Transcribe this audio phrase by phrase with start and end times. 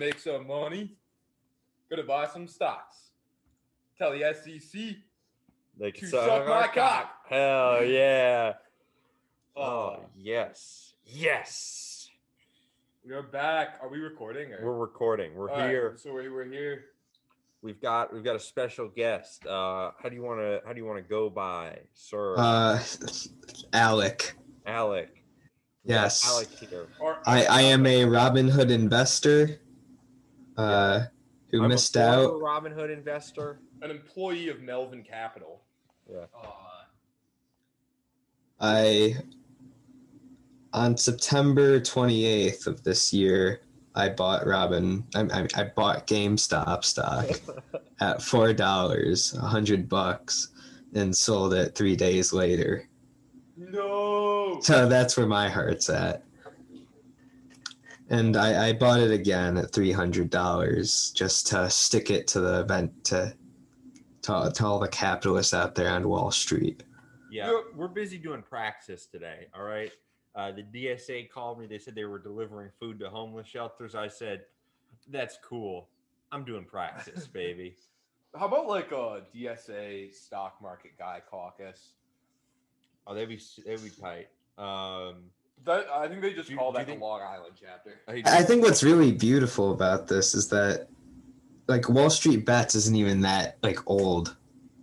[0.00, 0.96] make some money.
[1.90, 3.10] Gonna buy some stocks.
[3.98, 4.80] Tell the SEC.
[5.78, 7.10] They To suck my cock.
[7.28, 8.54] Hell yeah.
[9.54, 10.94] Oh, Oh, yes.
[11.04, 12.08] Yes.
[13.04, 13.78] we are back.
[13.82, 14.52] Are we recording?
[14.54, 14.64] Or?
[14.64, 15.34] We're recording.
[15.34, 15.94] We're All right, here.
[15.98, 16.84] so we- we're here.
[17.62, 19.44] We've got we've got a special guest.
[19.46, 22.34] Uh how do you want to how do you want to go by, sir?
[22.38, 22.80] Uh,
[23.74, 24.34] Alec.
[24.64, 25.22] Alec.
[25.84, 26.26] Yes.
[26.26, 26.86] Alec here.
[27.26, 29.60] I, I am a Robinhood investor.
[30.60, 31.06] Uh,
[31.50, 32.32] who I'm missed former out.
[32.40, 33.60] Robinhood investor.
[33.82, 35.62] an employee of Melvin Capital.
[36.10, 36.26] Yeah.
[36.34, 36.48] Uh,
[38.60, 39.16] I
[40.72, 43.62] on September 28th of this year,
[43.94, 45.04] I bought Robin.
[45.14, 47.28] I, I, I bought GameStop stock
[48.00, 50.48] at four dollars, a hundred bucks,
[50.94, 52.88] and sold it three days later.
[53.56, 54.60] no.
[54.62, 56.22] So that's where my heart's at.
[58.10, 62.40] And I, I bought it again at three hundred dollars just to stick it to
[62.40, 63.34] the event to,
[64.22, 66.82] to to all the capitalists out there on Wall Street.
[67.30, 67.64] Yeah, Yep.
[67.76, 69.46] we're busy doing praxis today.
[69.54, 69.92] All right.
[70.34, 71.66] Uh, the DSA called me.
[71.66, 73.94] They said they were delivering food to homeless shelters.
[73.94, 74.44] I said,
[75.08, 75.88] "That's cool.
[76.32, 77.76] I'm doing praxis, baby."
[78.36, 81.94] How about like a DSA stock market guy caucus?
[83.06, 84.28] Oh, they'd be they'd be tight.
[84.58, 85.16] Um,
[85.64, 87.54] That I think they just Do you- call do you that think- the Long Island
[87.60, 88.00] chapter.
[88.08, 90.88] Oh, I, I think what's really beautiful about this is that
[91.68, 94.36] like Wall Street Bets isn't even that like old.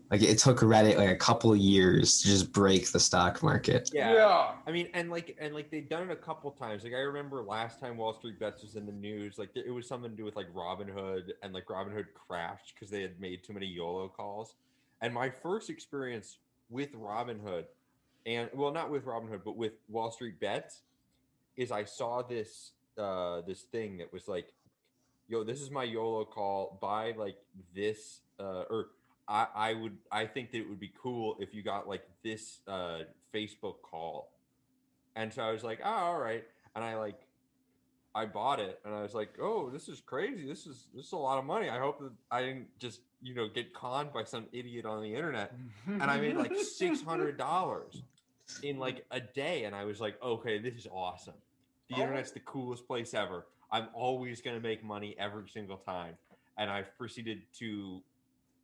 [0.10, 3.90] Like it took Reddit like a couple years to just break the stock market.
[3.94, 4.52] yeah.
[4.66, 6.86] I mean, and like, and like they've done it a couple times.
[6.86, 9.86] Like I remember last time Wall Street Bets was in the news, like it was
[9.86, 13.52] something to do with like Robinhood, and like Robinhood crashed because they had made too
[13.52, 14.54] many YOLO calls.
[15.02, 16.38] And my first experience
[16.70, 17.66] with Robinhood,
[18.28, 20.82] and well, not with Robinhood, but with Wall Street Bets,
[21.56, 24.54] is I saw this uh this thing that was like,
[25.28, 26.78] "Yo, this is my YOLO call.
[26.82, 27.38] Buy like
[27.74, 28.90] this, uh, or
[29.28, 32.60] I, I would I think that it would be cool if you got like this
[32.68, 33.00] uh
[33.34, 34.34] Facebook call.
[35.16, 36.44] And so I was like, oh, all right.
[36.76, 37.20] And I like
[38.14, 40.46] I bought it and I was like, oh, this is crazy.
[40.46, 41.70] This is this is a lot of money.
[41.70, 45.14] I hope that I didn't just, you know, get conned by some idiot on the
[45.14, 45.54] internet.
[45.88, 48.04] And I made like six hundred dollars
[48.64, 49.66] in like a day.
[49.66, 51.36] And I was like, okay, this is awesome.
[51.90, 52.02] The Oh.
[52.02, 53.46] internet's the coolest place ever.
[53.72, 56.18] I'm always gonna make money every single time.
[56.58, 58.02] And I've proceeded to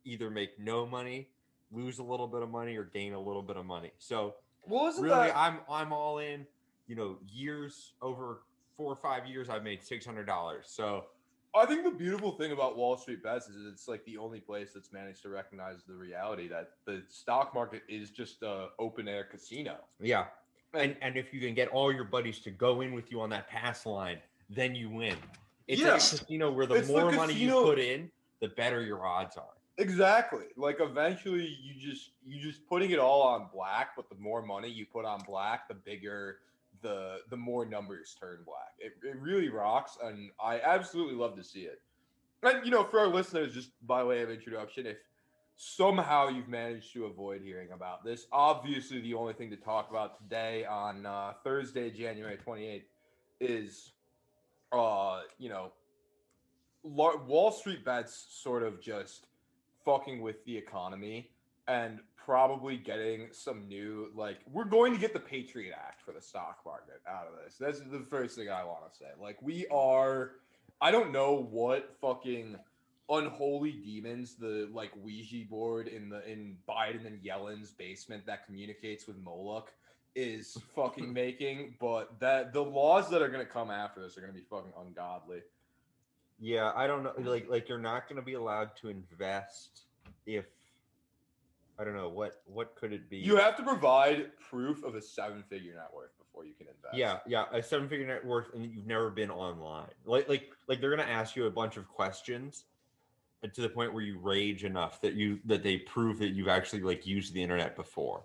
[0.04, 1.28] either make no money,
[1.70, 3.92] lose a little bit of money, or gain a little bit of money.
[3.98, 4.34] So
[4.66, 6.46] Well, isn't really, that I'm I'm all in.
[6.86, 8.42] You know, years over
[8.76, 10.66] four or five years, I've made six hundred dollars.
[10.68, 11.06] So
[11.54, 14.70] I think the beautiful thing about Wall Street Bets is it's like the only place
[14.74, 19.24] that's managed to recognize the reality that the stock market is just a open air
[19.24, 19.76] casino.
[20.00, 20.26] yeah,
[20.72, 23.30] and and if you can get all your buddies to go in with you on
[23.30, 24.18] that pass line,
[24.50, 25.16] then you win.
[25.68, 25.90] It's Yeah.
[25.90, 28.10] a casino where the It's the more money you put in,
[28.40, 29.44] the better your odds are.
[29.78, 30.46] Exactly.
[30.56, 34.68] Like eventually you just you just putting it all on black, but the more money
[34.68, 36.38] you put on black, the bigger
[36.84, 38.74] the the more numbers turn black.
[38.78, 41.80] It, it really rocks and I absolutely love to see it.
[42.44, 44.98] And you know, for our listeners, just by way of introduction, if
[45.56, 50.18] somehow you've managed to avoid hearing about this, obviously the only thing to talk about
[50.18, 52.82] today on uh, Thursday, January 28th
[53.40, 53.92] is
[54.72, 55.72] uh, you know,
[56.82, 59.26] Wall Street bets sort of just
[59.84, 61.30] fucking with the economy
[61.68, 66.20] and probably getting some new like we're going to get the Patriot Act for the
[66.20, 67.56] stock market out of this.
[67.58, 69.06] That's the first thing I want to say.
[69.20, 70.32] Like we are
[70.80, 72.56] I don't know what fucking
[73.10, 79.06] unholy demons the like Ouija board in the in Biden and Yellen's basement that communicates
[79.06, 79.70] with Moloch
[80.14, 84.32] is fucking making, but that the laws that are gonna come after this are gonna
[84.32, 85.40] be fucking ungodly.
[86.40, 87.12] Yeah, I don't know.
[87.18, 87.26] Mm.
[87.26, 89.82] Like, like you're not going to be allowed to invest
[90.26, 90.46] if
[91.78, 93.16] I don't know what what could it be.
[93.18, 96.94] You have to provide proof of a seven-figure net worth before you can invest.
[96.94, 99.88] Yeah, yeah, a seven figure net worth, and you've never been online.
[100.04, 102.64] Like, like, like they're gonna ask you a bunch of questions,
[103.52, 106.82] to the point where you rage enough that you that they prove that you've actually
[106.82, 108.22] like used the internet before.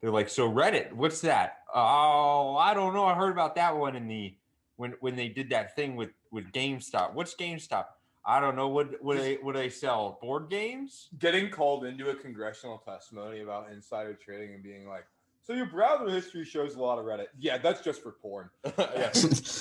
[0.00, 1.58] They're like, so Reddit, what's that?
[1.74, 3.04] Oh, I don't know.
[3.04, 4.34] I heard about that one in the
[4.76, 7.14] when when they did that thing with with GameStop.
[7.14, 7.86] What's GameStop?
[8.28, 8.68] I don't know.
[8.68, 10.18] What what they what they sell?
[10.20, 11.08] Board games?
[11.18, 15.06] Getting called into a congressional testimony about insider trading and being like,
[15.42, 18.50] "So your browser history shows a lot of Reddit." Yeah, that's just for porn.
[18.78, 19.10] yeah.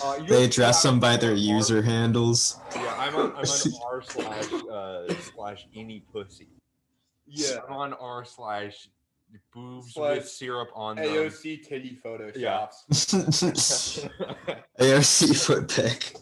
[0.04, 1.56] Uh, they address them by their Yeah.
[1.56, 2.60] user handles.
[2.76, 6.50] Yeah, I'm on, I'm on r slash uh, slash any pussy.
[7.26, 7.60] Yeah.
[7.70, 8.90] I'm on r slash
[9.54, 11.06] boobs Slash with syrup on them.
[11.06, 12.36] AOC titty photoshops.
[12.38, 12.68] Yeah.
[14.80, 16.16] AOC foot pick.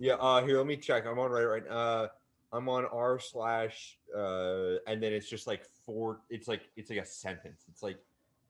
[0.00, 1.04] Yeah, uh here, let me check.
[1.06, 2.08] I'm on Reddit right uh
[2.54, 7.00] I'm on r slash uh and then it's just like four it's like it's like
[7.00, 7.64] a sentence.
[7.70, 7.98] It's like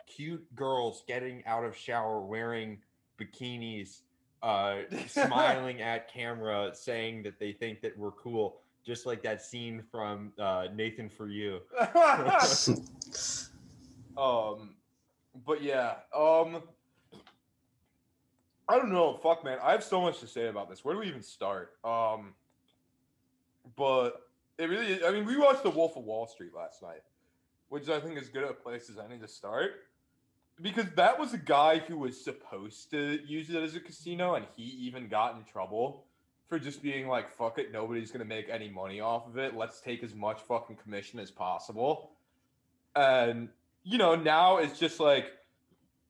[0.07, 2.79] cute girls getting out of shower wearing
[3.21, 4.03] bikinis,
[4.45, 9.83] uh smiling at camera, saying that they think that we're cool, just like that scene
[9.91, 11.59] from uh Nathan for you.
[14.17, 14.77] um,
[15.45, 16.63] but yeah, um,
[18.71, 19.19] I don't know.
[19.21, 20.85] Fuck, man, I have so much to say about this.
[20.85, 21.73] Where do we even start?
[21.85, 22.35] Um,
[23.75, 24.29] but
[24.59, 27.03] it really, I mean, we watched The Wolf of Wall Street last night,
[27.69, 29.73] which I think is good a place as any to start.
[30.63, 34.47] Because that was a guy who was supposed to use it as a casino, and
[34.57, 36.05] he even got in trouble
[36.49, 39.57] for just being like, fuck it, nobody's gonna make any money off of it.
[39.57, 42.13] Let's take as much fucking commission as possible.
[42.95, 43.49] And
[43.83, 45.33] you know, now it's just like,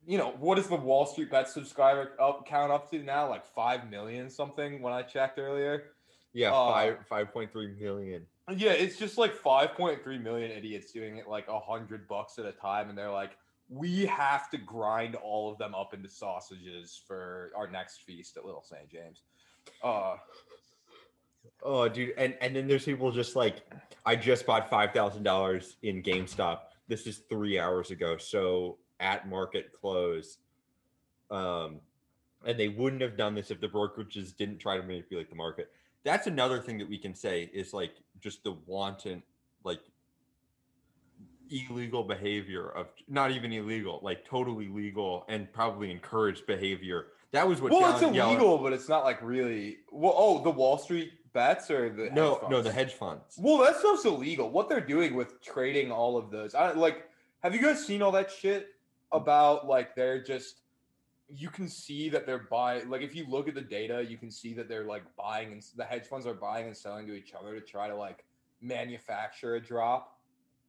[0.07, 3.29] you know, what is the Wall Street Bet subscriber up, count up to now?
[3.29, 5.93] Like five million something when I checked earlier.
[6.33, 8.27] Yeah, Uh, five five point three million.
[8.57, 12.53] Yeah, it's just like 5.3 million idiots doing it like a hundred bucks at a
[12.53, 13.37] time, and they're like,
[13.69, 18.45] we have to grind all of them up into sausages for our next feast at
[18.45, 18.89] Little St.
[18.91, 19.23] James.
[19.85, 20.17] Uh,
[21.63, 23.57] Oh, dude, and and then there's people just like,
[24.07, 26.61] I just bought five thousand dollars in GameStop.
[26.89, 30.39] This is three hours ago, so at market close,
[31.31, 31.81] um,
[32.47, 35.71] and they wouldn't have done this if the brokerages didn't try to manipulate the market.
[36.05, 39.23] That's another thing that we can say is like just the wanton,
[39.65, 39.81] like
[41.51, 47.09] illegal behavior of not even illegal, like totally legal and probably encouraged behavior.
[47.33, 47.73] That was what.
[47.73, 49.79] well, it's Yellen- Yellen- illegal, but it's not like really.
[49.91, 53.37] Well, oh, the Wall Street bets or the hedge No, no, the hedge funds.
[53.39, 54.51] Well, that stuff's illegal.
[54.51, 57.09] What they're doing with trading all of those, I like.
[57.43, 58.69] Have you guys seen all that shit
[59.13, 60.63] about like they're just?
[61.33, 62.91] You can see that they're buying.
[62.91, 65.63] Like if you look at the data, you can see that they're like buying and
[65.77, 68.25] the hedge funds are buying and selling to each other to try to like
[68.61, 70.19] manufacture a drop.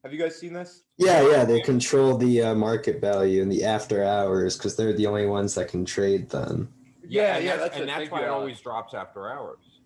[0.03, 0.83] Have you guys seen this?
[0.97, 5.05] Yeah, yeah, they control the uh, market value in the after hours because they're the
[5.05, 6.67] only ones that can trade then.
[7.07, 9.79] Yeah, and yeah, that's, that's and that's why it always drops after hours.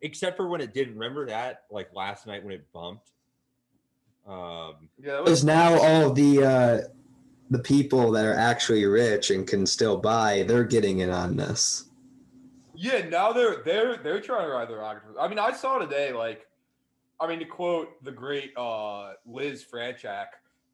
[0.00, 0.94] Except for when it didn't.
[0.94, 3.10] Remember that, like last night when it bumped.
[4.26, 6.80] Um, Yeah, that was, now all the uh,
[7.50, 11.90] the people that are actually rich and can still buy, they're getting in on this.
[12.74, 15.02] Yeah, now they're they're they're trying to ride the rocket.
[15.20, 16.46] I mean, I saw today, like,
[17.20, 20.26] I mean, to quote the great uh, Liz Franczak,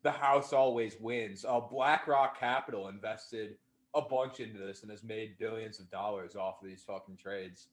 [0.02, 3.56] "The house always wins." Uh, BlackRock Capital invested
[3.94, 7.66] a bunch into this and has made billions of dollars off of these fucking trades.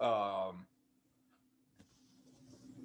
[0.00, 0.66] Um,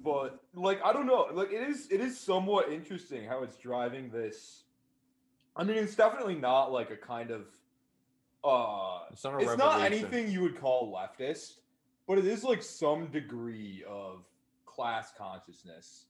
[0.04, 4.10] but like, I don't know, like it is it is somewhat interesting how it's driving
[4.10, 4.64] this.
[5.60, 7.42] I mean, it's definitely not like a kind of
[8.42, 11.56] uh it's not a it's not anything you would call leftist,
[12.08, 14.24] but it is like some degree of
[14.64, 16.06] class consciousness.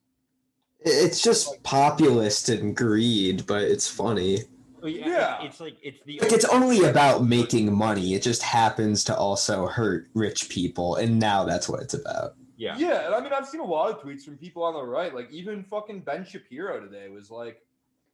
[0.78, 4.44] It's just populist and greed, but it's funny.
[4.82, 5.36] Oh, yeah, Yeah.
[5.38, 8.14] It's, it's like it's the Like it's only about making money.
[8.14, 12.36] It just happens to also hurt rich people, and now that's what it's about.
[12.56, 12.78] yeah.
[12.78, 15.28] Yeah, I mean I've seen a lot of tweets from people on the right, like
[15.32, 17.62] even fucking Ben Shapiro today was like,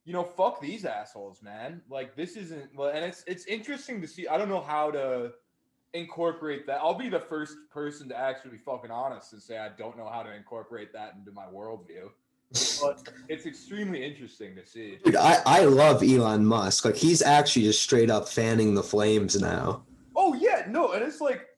[0.07, 1.83] you know, fuck these assholes, man.
[1.91, 4.27] Like this isn't well, and it's it's interesting to see.
[4.29, 5.33] I don't know how to
[5.93, 6.79] incorporate that.
[6.81, 10.09] I'll be the first person to actually be fucking honest and say I don't know
[10.09, 12.11] how to incorporate that into my worldview.
[12.81, 14.99] But it's extremely interesting to see.
[15.05, 16.85] Dude, I, I love Elon Musk.
[16.85, 19.83] Like he's actually just straight up fanning the flames now.
[20.15, 21.49] Oh yeah, no, and it's like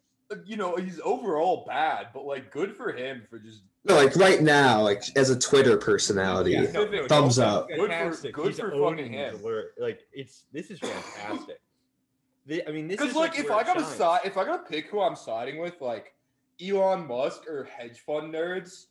[0.44, 4.42] you know, he's overall bad, but like good for him for just No, like right
[4.42, 6.52] now, like as a Twitter personality.
[6.52, 7.68] Yeah, no, no, Thumbs no, up.
[7.68, 9.42] Good for- good He's for fucking him.
[9.42, 9.70] word.
[9.78, 11.61] Like it's this is fantastic.
[12.47, 14.87] The- I mean, this Because is like, if I gotta side, if I gotta pick
[14.88, 16.14] who I'm siding with, like
[16.62, 18.87] Elon Musk or hedge fund nerds,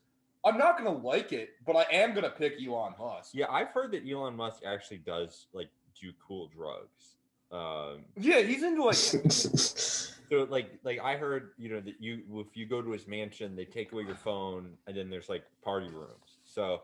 [0.45, 3.31] I'm not gonna like it, but I am gonna pick Elon Musk.
[3.33, 7.15] Yeah, I've heard that Elon Musk actually does like do cool drugs.
[7.51, 8.95] Um, Yeah, he's into like
[10.29, 13.55] so like like I heard, you know, that you if you go to his mansion,
[13.55, 16.37] they take away your phone, and then there's like party rooms.
[16.45, 16.81] So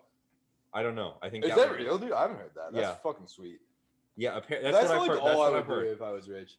[0.74, 1.16] I don't know.
[1.22, 2.12] I think Is that that would- real, dude?
[2.14, 2.74] I haven't heard that.
[2.74, 2.96] That's Yeah.
[2.96, 3.60] fucking sweet.
[4.16, 5.88] Yeah, apparently That's, that's, what I've like all i would I've do heard.
[5.88, 6.58] if I was rich.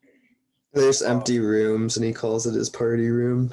[0.72, 3.52] There's empty rooms, and he calls it his party room.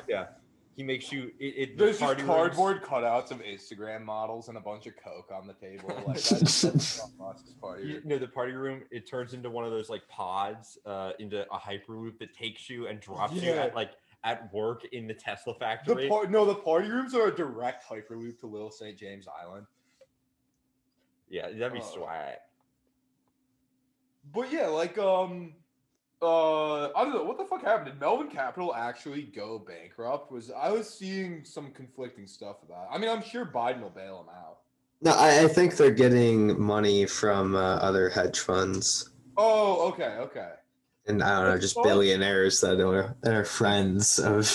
[0.81, 1.31] He makes you.
[1.39, 4.87] It, it the There's just party rooms- cardboard cutouts of Instagram models and a bunch
[4.87, 5.89] of coke on the table.
[6.07, 6.99] Like that's, that's
[7.61, 7.83] party.
[7.87, 11.45] You know, the party room, it turns into one of those like pods, uh, into
[11.53, 13.91] a hyperloop that takes you and drops you at like
[14.23, 16.09] at work in the Tesla The factory.
[16.09, 18.97] par- no, the party rooms are a direct hyperloop to Little St.
[18.97, 19.67] James Island.
[21.29, 21.93] yeah, that'd be Oh.
[21.93, 22.37] swag.
[24.33, 25.53] But yeah, like um
[26.21, 27.87] Uh, I don't know what the fuck happened.
[27.87, 30.31] Did Melvin Capital actually go bankrupt?
[30.31, 32.83] Was I was seeing some conflicting stuff about.
[32.83, 32.95] It.
[32.95, 34.59] I mean, I'm sure Biden will bail him out.
[35.01, 39.09] No, I, I think they're getting money from uh, other hedge funds.
[39.35, 40.49] Oh, okay, okay.
[41.07, 44.47] And I don't know, just billionaires that are that are friends of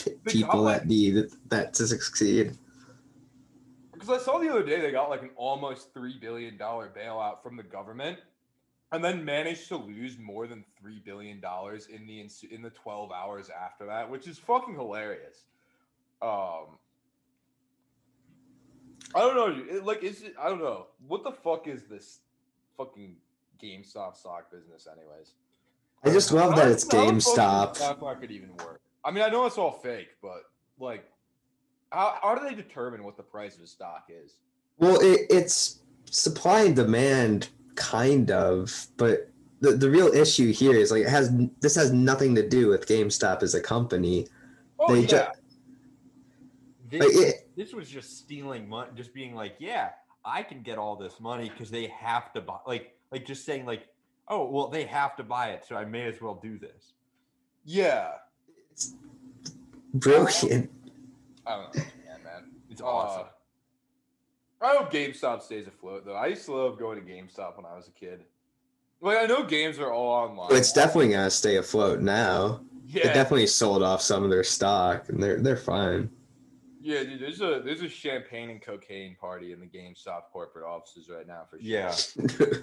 [0.26, 2.56] people like- that need that to succeed.
[3.92, 7.42] Because I saw the other day they got like an almost three billion dollar bailout
[7.42, 8.18] from the government,
[8.92, 12.20] and then managed to lose more than three billion dollars in the
[12.54, 15.44] in the twelve hours after that, which is fucking hilarious.
[16.22, 16.78] Um,
[19.14, 19.64] I don't know.
[19.76, 20.34] It- like, is it?
[20.40, 20.86] I don't know.
[21.06, 22.20] What the fuck is this
[22.76, 23.16] fucking
[23.62, 25.34] GameStop stock business, anyways?
[26.04, 27.76] I just love that it's how the fuck does the GameStop.
[27.76, 28.80] Stock market even work?
[29.04, 30.44] I mean, I know it's all fake, but
[30.78, 31.04] like,
[31.92, 34.36] how, how do they determine what the price of a stock is?
[34.78, 35.80] Well, it, it's
[36.10, 41.30] supply and demand, kind of, but the, the real issue here is like it has
[41.60, 44.26] this has nothing to do with GameStop as a company.
[44.78, 45.40] Oh They yeah, ju-
[46.90, 49.90] This, Like, it, this was just stealing money, just being like, yeah,
[50.24, 53.66] I can get all this money because they have to buy, like, like just saying
[53.66, 53.86] like,
[54.28, 56.94] oh, well, they have to buy it, so I may as well do this.
[57.64, 58.12] yeah.
[58.72, 58.94] it's
[59.94, 60.70] brilliant.
[61.46, 62.50] I don't know, yeah, man.
[62.70, 63.26] It's Uh, awesome.
[64.62, 66.14] I hope GameStop stays afloat though.
[66.14, 68.24] I used to love going to GameStop when I was a kid.
[69.00, 70.48] Like I know games are all online.
[70.54, 72.60] It's definitely gonna stay afloat now.
[72.86, 76.10] yeah, They definitely sold off some of their stock, and they're they're fine.
[76.82, 77.02] yeah.
[77.04, 81.26] Dude, there's a there's a champagne and cocaine party in the GameStop corporate offices right
[81.26, 81.66] now for sure.
[81.66, 81.94] Yeah.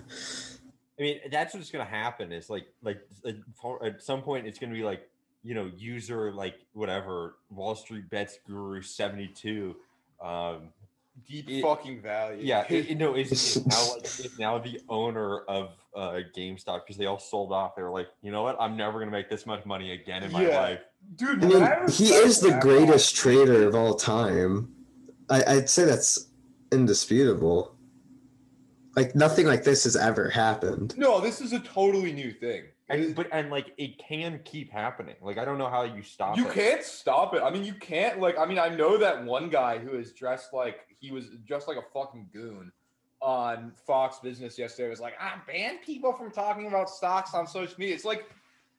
[0.99, 2.31] I mean, that's what's gonna happen.
[2.31, 5.09] Is like, like, like for, at some point, it's gonna be like,
[5.43, 9.75] you know, user like whatever Wall Street bets guru seventy two.
[10.21, 10.69] Um,
[11.25, 12.41] deep It- fucking value.
[12.43, 16.81] yeah, it, it- no, is, is now like is now the owner of uh, GameStop
[16.85, 17.75] because they all sold off.
[17.75, 18.55] They were like, you know what?
[18.59, 20.59] I'm never gonna make this much money again in my Yeah.
[20.59, 20.79] life.
[21.15, 21.43] dude.
[21.43, 23.21] I mean, he is the greatest guy.
[23.21, 24.73] trader of all time.
[25.29, 26.27] I, I'd say that's
[26.71, 27.73] indisputable.
[28.95, 30.97] Like nothing like this has ever happened.
[30.97, 32.63] No, this is a totally new thing.
[32.89, 35.15] And but and like it can keep happening.
[35.21, 36.53] Like I don't know how you stop You it.
[36.53, 37.41] can't stop it.
[37.43, 38.37] I mean, you can't like.
[38.37, 41.77] I mean, I know that one guy who is dressed like he was dressed like
[41.77, 42.71] a fucking goon
[43.21, 47.75] on Fox Business yesterday was like, "I ban people from talking about stocks on social
[47.77, 48.25] media." It's like,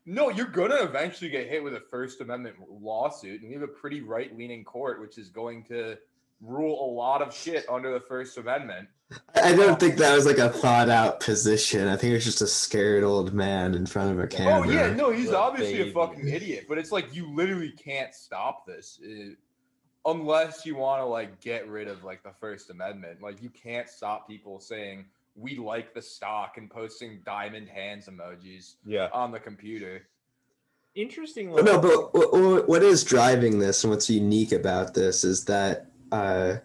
[0.07, 3.69] no, you're gonna eventually get hit with a First Amendment lawsuit, and we have a
[3.69, 5.99] pretty right-leaning court, which is going to
[6.41, 8.89] rule a lot of shit under the First Amendment.
[9.35, 11.89] I don't think that was like a thought out position.
[11.89, 14.69] I think it was just a scared old man in front of a camera.
[14.69, 15.91] Oh yeah, no, he's Little obviously baby.
[15.91, 16.67] a fucking idiot.
[16.69, 19.31] But it's like you literally can't stop this uh,
[20.11, 23.23] unless you want to like get rid of like the First Amendment.
[23.23, 28.75] Like you can't stop people saying we like the stock and posting diamond hands emojis
[28.85, 29.09] Yeah.
[29.15, 30.03] on the computer.
[30.95, 31.53] Interesting.
[31.55, 32.31] But no, but wh-
[32.65, 36.57] wh- what is driving this and what's unique about this is that uh,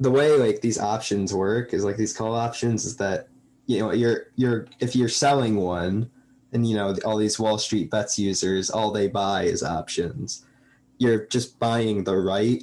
[0.00, 3.28] the way like these options work is like these call options is that
[3.66, 6.10] you know you're you're if you're selling one
[6.52, 10.44] and you know all these Wall Street bets users all they buy is options.
[10.98, 12.62] You're just buying the right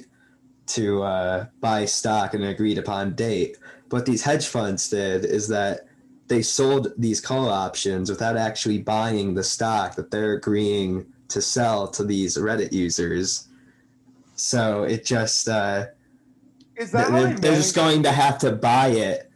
[0.66, 3.56] to uh, buy stock in an agreed upon date.
[3.90, 5.86] What these hedge funds did is that
[6.28, 11.86] they sold these call options without actually buying the stock that they're agreeing to sell
[11.88, 13.48] to these Reddit users.
[14.34, 15.86] So it just uh,
[16.76, 19.30] Is they're, how they they're just going to have to buy it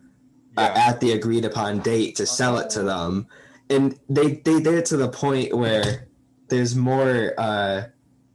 [0.56, 0.88] uh, Yeah.
[0.88, 3.26] at the agreed upon date to sell it to them,
[3.70, 6.08] and they they did it to the point where
[6.48, 7.82] there's more uh,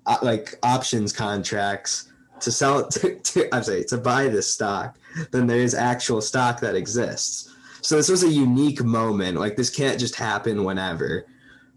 [0.05, 4.97] uh, like options contracts to sell it to, to I'm sorry to buy this stock
[5.31, 7.51] than there is actual stock that exists.
[7.81, 9.37] So this was a unique moment.
[9.37, 11.25] Like this can't just happen whenever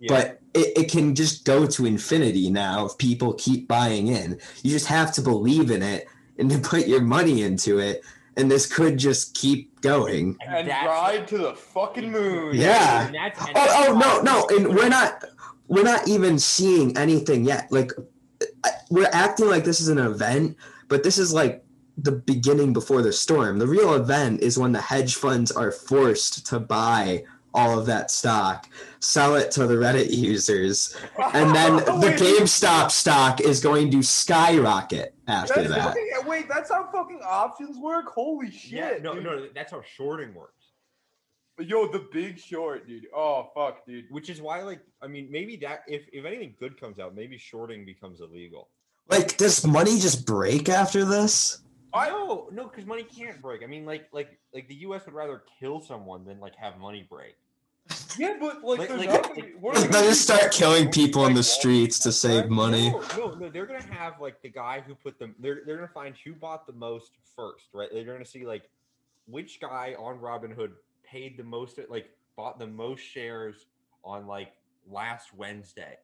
[0.00, 0.08] Yeah.
[0.08, 4.70] but it, it can just go to infinity now if people keep buying in you
[4.70, 6.06] just have to believe in it
[6.38, 8.02] and to put your money into it
[8.37, 12.54] and this could just keep going and that's- ride to the fucking moon.
[12.54, 13.07] Yeah.
[13.07, 15.25] And that's, and oh, oh that's oh no no and we're not
[15.66, 17.92] we're not even seeing anything yet like
[18.90, 20.57] we're acting like this is an event
[20.88, 21.64] but this is like
[21.99, 26.47] the beginning before the storm the real event is when the hedge funds are forced
[26.47, 27.25] to buy
[27.55, 28.69] all of that stock
[29.00, 30.97] sell it to the reddit users
[31.35, 35.85] and then the Wait, GameStop stock is going to skyrocket after that's that.
[35.85, 38.07] fucking- wait, that's how fucking options work.
[38.09, 38.73] Holy shit!
[38.73, 39.25] Yeah, no, dude.
[39.25, 40.52] no, that's how shorting works.
[41.61, 43.07] Yo, the Big Short, dude.
[43.14, 44.05] Oh fuck, dude.
[44.11, 47.37] Which is why, like, I mean, maybe that if if anything good comes out, maybe
[47.37, 48.69] shorting becomes illegal.
[49.11, 51.61] Like, does money just break after this?
[51.95, 53.62] I no, no, because money can't break.
[53.62, 55.07] I mean, like, like, like the U.S.
[55.07, 57.37] would rather kill someone than like have money break.
[58.18, 60.50] Yeah, but like, Like- they're like- not gonna, like- what are They'll gonna just start
[60.52, 62.90] killing people in the streets to save money.
[62.90, 65.35] No, no, no, they're gonna have like the guy who put them.
[65.38, 67.88] They're they're gonna find who bought the most first, right?
[67.92, 68.68] They're gonna see like
[69.26, 70.73] which guy on Robinhood
[71.04, 73.66] paid the most, like bought the most shares
[74.04, 74.52] on like
[74.90, 75.97] last Wednesday,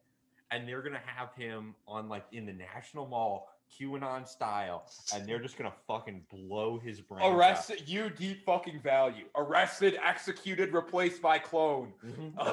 [0.52, 5.40] and they're gonna have him on like in the National Mall, QAnon style, and they're
[5.40, 7.32] just gonna fucking blow his brain.
[7.32, 9.24] Arrested, you deep fucking value.
[9.36, 11.92] Arrested, executed, replaced by clone.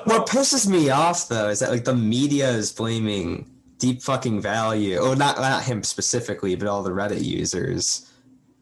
[0.05, 4.97] What pisses me off though is that like the media is blaming deep fucking value.
[4.99, 8.07] Oh, not not him specifically, but all the Reddit users.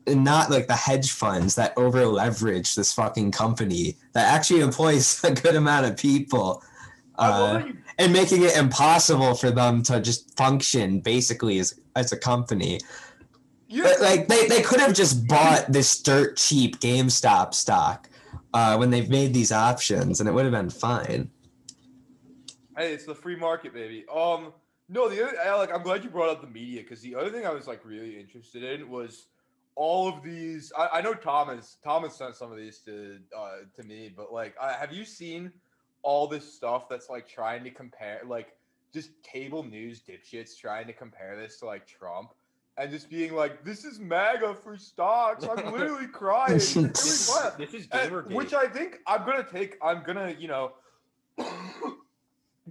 [0.08, 5.24] And not like the hedge funds that over leverage this fucking company that actually employs
[5.24, 6.64] a good amount of people.
[7.18, 11.60] I love Uh, that you and making it impossible for them to just function basically
[11.60, 12.80] as, as a company.
[13.70, 18.10] But, like they, they could have just bought this dirt cheap GameStop stock
[18.54, 21.30] uh, when they've made these options, and it would have been fine.
[22.76, 24.06] Hey, it's the free market, baby.
[24.12, 24.54] Um,
[24.88, 27.46] no, the other, like, I'm glad you brought up the media because the other thing
[27.46, 29.28] I was like really interested in was
[29.76, 30.72] all of these.
[30.76, 31.78] I, I know Thomas.
[31.84, 35.52] Thomas sent some of these to uh, to me, but like, uh, have you seen
[36.02, 38.56] all this stuff that's like trying to compare, like,
[38.94, 42.34] just cable news dipshits trying to compare this to like Trump?
[42.78, 45.44] And just being like, this is MAGA for stocks.
[45.46, 46.56] I'm literally crying.
[46.56, 47.52] It's really fun.
[47.58, 48.32] This is Gamergate.
[48.32, 49.76] which I think I'm gonna take.
[49.82, 50.72] I'm gonna, you know,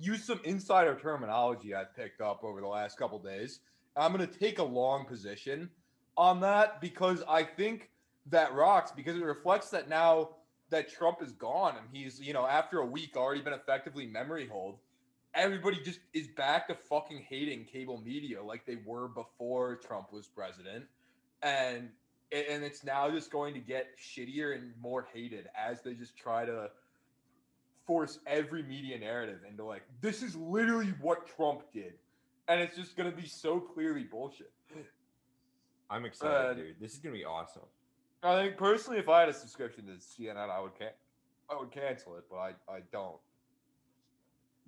[0.01, 3.61] use some insider terminology I've picked up over the last couple days.
[3.97, 5.69] I'm gonna take a long position
[6.17, 7.91] on that because I think
[8.31, 10.31] that rocks because it reflects that now
[10.71, 14.47] that Trump is gone and he's, you know, after a week already been effectively memory
[14.47, 14.77] hold.
[15.35, 20.27] Everybody just is back to fucking hating cable media like they were before Trump was
[20.27, 20.85] president.
[21.43, 21.91] And
[22.31, 26.45] and it's now just going to get shittier and more hated as they just try
[26.45, 26.71] to
[27.89, 31.95] force every media narrative into like this is literally what Trump did,
[32.47, 34.53] and it's just gonna be so clearly bullshit.
[35.91, 36.77] I'm excited, uh, dude.
[36.79, 37.63] This is gonna be awesome.
[38.23, 40.89] I think personally, if I had a subscription to CNN, I would can
[41.51, 43.17] I would cancel it, but I, I don't.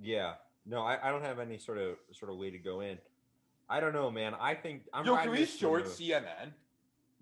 [0.00, 0.34] Yeah.
[0.66, 2.98] No, I, I don't have any sort of sort of way to go in.
[3.68, 4.34] I don't know, man.
[4.38, 6.06] I think I'm Yo, can we short through.
[6.06, 6.52] CNN?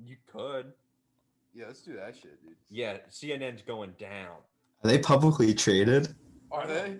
[0.04, 0.72] You could.
[1.54, 2.56] Yeah, let's do that shit, dude.
[2.70, 4.36] Yeah, CNN's going down.
[4.84, 6.14] Are they publicly traded?
[6.50, 6.98] Are they?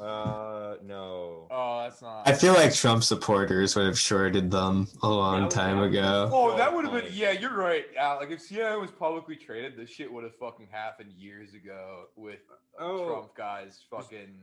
[0.00, 1.46] Uh, no.
[1.50, 2.26] Oh, that's not.
[2.26, 6.30] I feel like Trump supporters would have shorted them a long time have- ago.
[6.32, 7.12] Oh, that would have been.
[7.12, 7.84] Yeah, you're right.
[7.94, 12.06] Yeah, like if CNN was publicly traded, this shit would have fucking happened years ago
[12.16, 12.40] with
[12.78, 13.06] Oh.
[13.06, 14.34] Trump guys fucking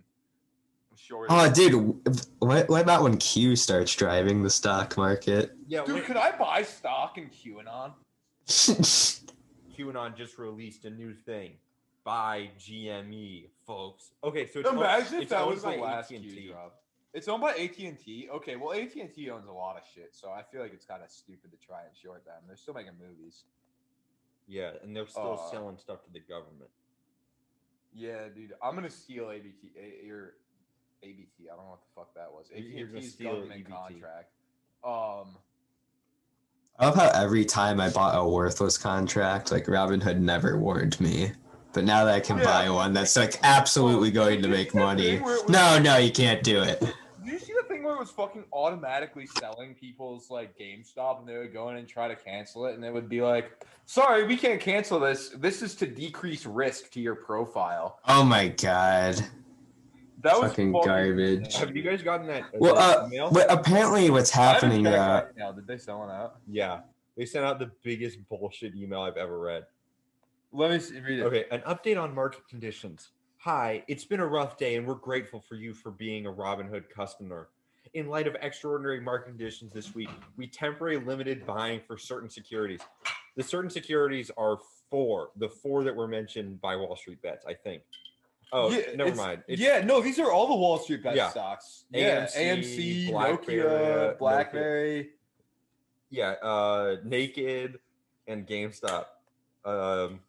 [0.95, 1.27] short.
[1.29, 1.73] Oh, dude,
[2.39, 5.51] what, what about when Q starts driving the stock market?
[5.67, 7.91] Yeah, Dude, wait, could I buy stock in QAnon?
[9.77, 11.53] QAnon just released a new thing
[12.03, 14.11] Buy GME, folks.
[14.23, 16.29] Okay, so it's owned- Imagine if it's that was the by last AT&T.
[16.29, 16.77] Q drop.
[17.13, 18.29] It's owned by AT and T.
[18.31, 20.85] Okay, well AT and T owns a lot of shit, so I feel like it's
[20.85, 22.35] kind of stupid to try and short them.
[22.47, 23.43] They're still making movies.
[24.47, 26.69] Yeah, and they're still Uh, selling stuff to the government.
[27.93, 30.35] Yeah, dude, I'm gonna steal ABT A- your
[31.03, 31.49] ABT.
[31.51, 32.49] I don't know what the fuck that was.
[32.51, 34.31] AT You're and gonna T's steal government contract.
[34.83, 35.37] Um,
[36.79, 41.33] I love how every time I bought a worthless contract, like Robinhood never warned me.
[41.73, 42.43] But now that I can Yeah.
[42.43, 45.11] buy one that's like absolutely going to make money.
[45.17, 46.79] thing where was- No, no, you can't do it.
[46.79, 46.93] Did
[47.25, 51.37] you see the thing where it was fucking automatically selling people's like GameStop and they
[51.37, 54.35] would go in and try to cancel it and it would be like, sorry, we
[54.35, 55.29] can't cancel this.
[55.29, 57.99] This is to decrease risk to your profile.
[58.07, 59.15] Oh my god.
[60.23, 61.45] That was Fucking garbage.
[61.45, 61.67] insane.
[61.67, 63.31] Have you guys gotten that, Well, uh, email?
[63.31, 64.85] But apparently, what's happening?
[64.85, 65.51] Uh, right now.
[65.51, 66.35] Did they sell it out?
[66.47, 66.81] Yeah,
[67.17, 69.65] they sent out the biggest bullshit email I've ever read.
[70.53, 71.23] Let me see, read it.
[71.23, 73.09] Okay, an update on market conditions.
[73.39, 76.89] Hi, it's been a rough day and we're grateful for you for being a Robinhood
[76.89, 77.49] customer.
[77.93, 82.81] In light of extraordinary market conditions this week, we temporarily limited buying for certain securities.
[83.35, 84.57] The certain securities are
[84.89, 87.81] four, the four that were mentioned by Wall Street Bets, I think.
[88.53, 89.43] Oh, Yeah, never it's- mind.
[89.47, 91.29] It's- yeah, no, these are all the Wall Street bet Yeah.
[91.29, 91.85] stocks.
[91.89, 93.63] Yeah, AMC, AMC, BlackBerry, Nokia,
[94.13, 94.17] Nokia.
[94.19, 95.09] BlackBerry.
[96.09, 97.79] yeah, uh, Naked
[98.27, 99.05] and GameStop.
[99.63, 100.19] Um,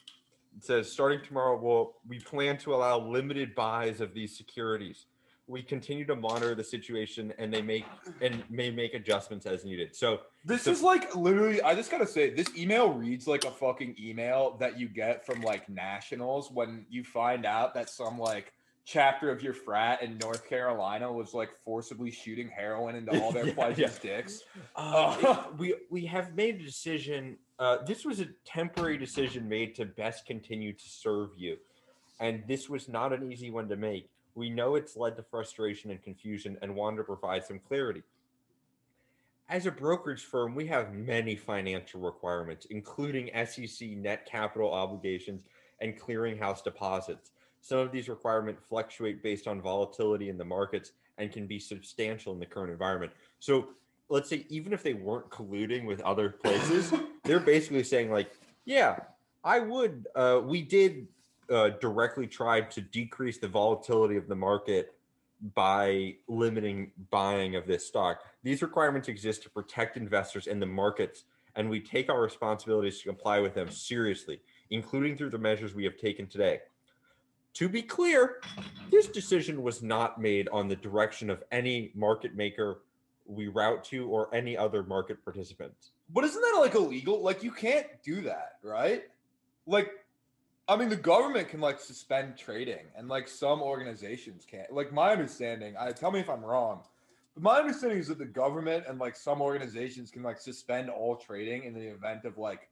[0.57, 5.07] it says starting tomorrow, we'll, we plan to allow limited buys of these securities.
[5.49, 7.85] We continue to monitor the situation, and they make
[8.21, 9.95] and may make adjustments as needed.
[9.95, 11.61] So This is like literally.
[11.62, 15.43] I just gotta say, this email reads like a fucking email that you get from
[15.43, 18.53] like nationals when you find out that some like
[18.85, 23.47] chapter of your frat in North Carolina was like forcibly shooting heroin into all their
[23.49, 24.16] Yeah, pledges' yeah.
[24.16, 24.42] dicks.
[24.77, 25.16] Uh,
[25.51, 27.37] it- we we have made a decision.
[27.59, 31.57] Uh, this was a temporary decision made to best continue to serve you.
[32.21, 34.09] and this was not an easy one to make.
[34.35, 38.03] We know it's led to frustration and confusion and wanted to provide some clarity.
[39.49, 45.42] As a brokerage firm, we have many financial requirements, including SEC net capital obligations
[45.81, 47.33] and clearinghouse deposits.
[47.62, 52.33] Some of these requirements fluctuate based on volatility in the markets and can be substantial
[52.33, 53.12] in the current environment.
[53.38, 53.68] So,
[54.09, 56.92] let's say even if they weren't colluding with other places,
[57.25, 58.33] they're basically saying like,
[58.64, 58.98] yeah,
[59.44, 60.09] I would.
[60.14, 61.07] Uh, we did
[61.48, 64.94] uh, directly try to decrease the volatility of the market
[65.55, 68.22] by limiting buying of this stock.
[68.42, 73.09] These requirements exist to protect investors in the markets, and we take our responsibilities to
[73.09, 76.61] comply with them seriously, including through the measures we have taken today.
[77.55, 78.41] To be clear,
[78.91, 82.81] this decision was not made on the direction of any market maker
[83.27, 85.91] we route to or any other market participants.
[86.11, 87.23] But isn't that like illegal?
[87.23, 89.05] Like you can't do that, right?
[89.67, 89.91] Like
[90.69, 94.73] I mean the government can like suspend trading and like some organizations can't.
[94.73, 96.83] Like my understanding, I tell me if I'm wrong.
[97.35, 101.17] But my understanding is that the government and like some organizations can like suspend all
[101.17, 102.69] trading in the event of like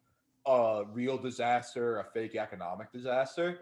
[0.46, 3.60] a real disaster, a fake economic disaster.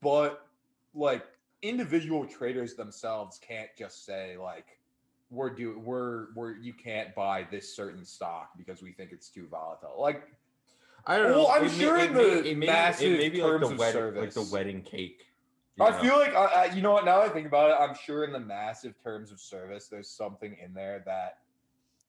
[0.00, 0.46] But
[0.94, 1.24] like
[1.62, 4.78] individual traders themselves can't just say like
[5.30, 9.46] we're do we're we're you can't buy this certain stock because we think it's too
[9.50, 9.96] volatile.
[9.98, 10.28] Like
[11.06, 11.38] I don't know.
[11.44, 13.60] Well, I'm It sure it in may- the it may, massive it may be like
[13.60, 15.26] the of wedding, like the wedding cake.
[15.80, 15.98] I know?
[15.98, 17.04] feel like I, I, you know what?
[17.04, 20.08] Now that I think about it, I'm sure in the massive terms of service, there's
[20.08, 21.38] something in there that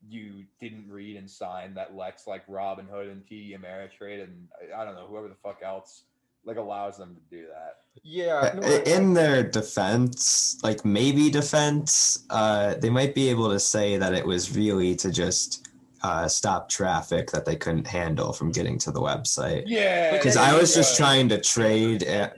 [0.07, 4.93] you didn't read and sign that lets like Robinhood and TD Ameritrade and I don't
[4.93, 6.03] know whoever the fuck else
[6.45, 7.77] like allows them to do that.
[8.03, 8.53] yeah.
[8.55, 13.59] no, I- I- in their defense, like maybe defense, uh, they might be able to
[13.59, 15.67] say that it was really to just
[16.03, 19.63] uh, stop traffic that they couldn't handle from getting to the website.
[19.65, 22.03] Yeah, Because I was just trying to trade.
[22.03, 22.37] At,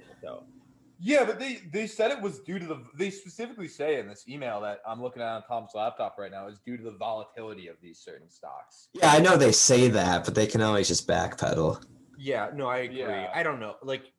[0.99, 2.77] Yeah, but they they said it was due to the.
[2.95, 6.47] They specifically say in this email that I'm looking at on Tom's laptop right now
[6.47, 8.87] is due to the volatility of these certain stocks.
[8.93, 11.83] yeah, I know they say that, but they can always just backpedal.
[12.17, 12.99] Yeah, no, I agree.
[12.99, 13.31] Yeah.
[13.33, 13.75] I don't know.
[13.83, 14.11] Like,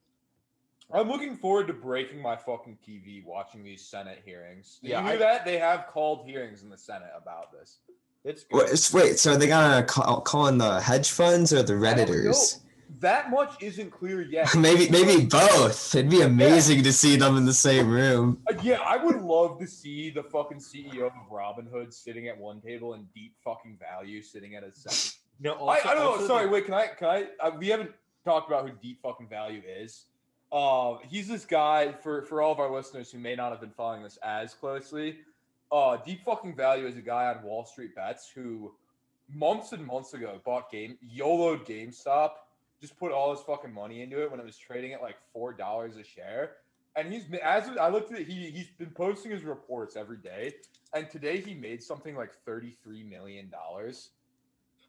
[0.92, 4.78] I'm looking forward to breaking my fucking TV watching these Senate hearings.
[4.82, 5.44] Did Yeah, you hear I- that?
[5.44, 7.78] They have called hearings in the Senate about this.
[8.24, 8.64] it's good.
[8.64, 11.74] Wait, s- wait, so are they gonna call, call in the hedge funds or the
[11.74, 12.60] I redditors?
[13.00, 14.54] That much isn't clear yet.
[14.56, 15.94] maybe, maybe both.
[15.94, 18.42] It'd be amazing to see them in the same room.
[18.50, 22.60] Uh, yeah, I would love to see the fucking CEO of Robinhood sitting at one
[22.62, 25.17] table and Deep fucking Value sitting at a second.
[25.40, 26.26] No, I, also, I don't know.
[26.26, 26.64] Sorry, the- wait.
[26.64, 26.86] Can I?
[26.88, 27.26] Can I?
[27.40, 27.92] Uh, we haven't
[28.24, 30.04] talked about who Deep fucking Value is.
[30.50, 33.70] Uh, he's this guy for for all of our listeners who may not have been
[33.70, 35.18] following this as closely.
[35.70, 38.72] Uh, Deep fucking Value is a guy on Wall Street Bets who
[39.32, 42.30] months and months ago bought game YOLO'd GameStop,
[42.80, 45.52] just put all his fucking money into it when it was trading at like four
[45.52, 46.52] dollars a share.
[46.96, 50.54] And he's as I looked at it, he he's been posting his reports every day.
[50.94, 54.10] And today he made something like thirty three million dollars.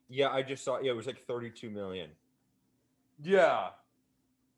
[0.10, 0.80] Yeah, I just saw.
[0.80, 2.10] Yeah, it was like 32 million.
[3.22, 3.70] Yeah.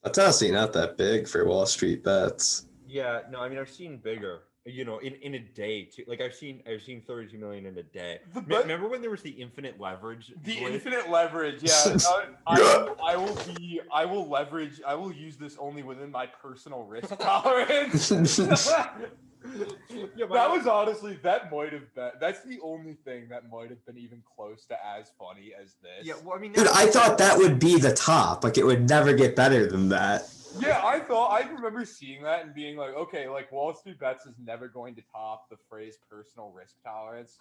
[0.03, 2.65] That's honestly not that big for Wall Street bets.
[2.87, 4.41] Yeah, no, I mean I've seen bigger.
[4.63, 6.03] You know, in, in a day too.
[6.07, 8.19] Like I've seen I've seen 32 million in a day.
[8.33, 10.31] The Me- be- Remember when there was the infinite leverage?
[10.43, 10.71] The glitch?
[10.73, 11.97] infinite leverage, yeah.
[12.07, 13.81] I, I, I will be.
[13.91, 14.79] I will leverage.
[14.85, 18.11] I will use this only within my personal risk tolerance.
[20.15, 22.11] Yeah, that was honestly that might have been.
[22.19, 26.05] That's the only thing that might have been even close to as funny as this.
[26.05, 28.43] Yeah, well, I mean, Dude, I thought that would be the top.
[28.43, 30.29] Like it would never get better than that.
[30.59, 34.25] Yeah, I thought I remember seeing that and being like, okay, like Wall Street Bets
[34.25, 37.37] is never going to top the phrase personal risk tolerance.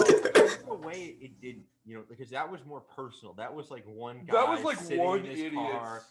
[0.00, 3.34] Um, That's the way it did, you know, because that was more personal.
[3.34, 4.32] That was like one guy.
[4.32, 5.54] that was like sitting one idiot.
[5.54, 6.02] car,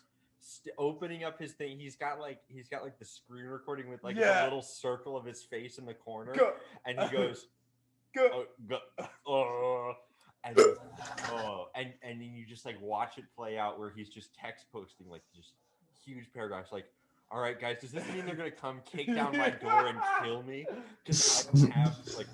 [0.41, 1.77] st- opening up his thing.
[1.79, 4.43] He's got like he's got like the screen recording with like Yeah.
[4.43, 6.53] a little circle of his face in the corner, Go,
[6.85, 7.47] and he goes,
[8.15, 8.29] go.
[8.33, 8.79] oh, go,
[9.27, 9.93] oh,
[10.43, 10.59] and
[11.29, 14.65] oh, and and then you just like watch it play out where he's just text
[14.71, 15.53] posting like just
[16.05, 16.85] huge paragraphs like.
[17.29, 17.81] All right, guys.
[17.81, 20.65] Does this mean they're gonna come kick down my door and kill me?
[21.03, 22.27] Because I don't have like like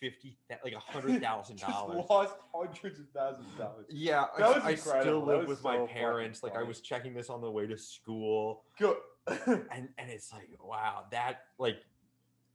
[0.00, 2.04] fifty, like a hundred thousand dollars.
[2.08, 3.86] lost hundreds of thousands of dollars.
[3.90, 6.42] Yeah, That I, I still live with so my parents.
[6.42, 8.96] Like I was checking this on the way to school, Go.
[9.26, 11.76] and and it's like, wow, that like,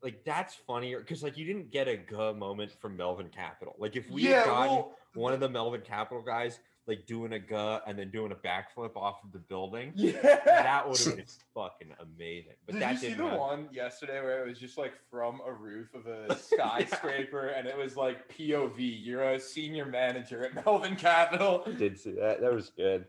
[0.01, 3.75] like that's funnier because like you didn't get a guh moment from Melvin Capital.
[3.77, 7.33] Like if we yeah, had gotten well, one of the Melvin Capital guys like doing
[7.33, 10.39] a gut and then doing a backflip off of the building, yeah.
[10.45, 12.53] that would have been fucking amazing.
[12.65, 13.39] But Did that you see didn't the happen.
[13.39, 17.77] one yesterday where it was just like from a roof of a skyscraper and it
[17.77, 21.63] was like POV, you're a senior manager at Melvin Capital.
[21.65, 22.39] I did see that.
[22.41, 23.05] That was good.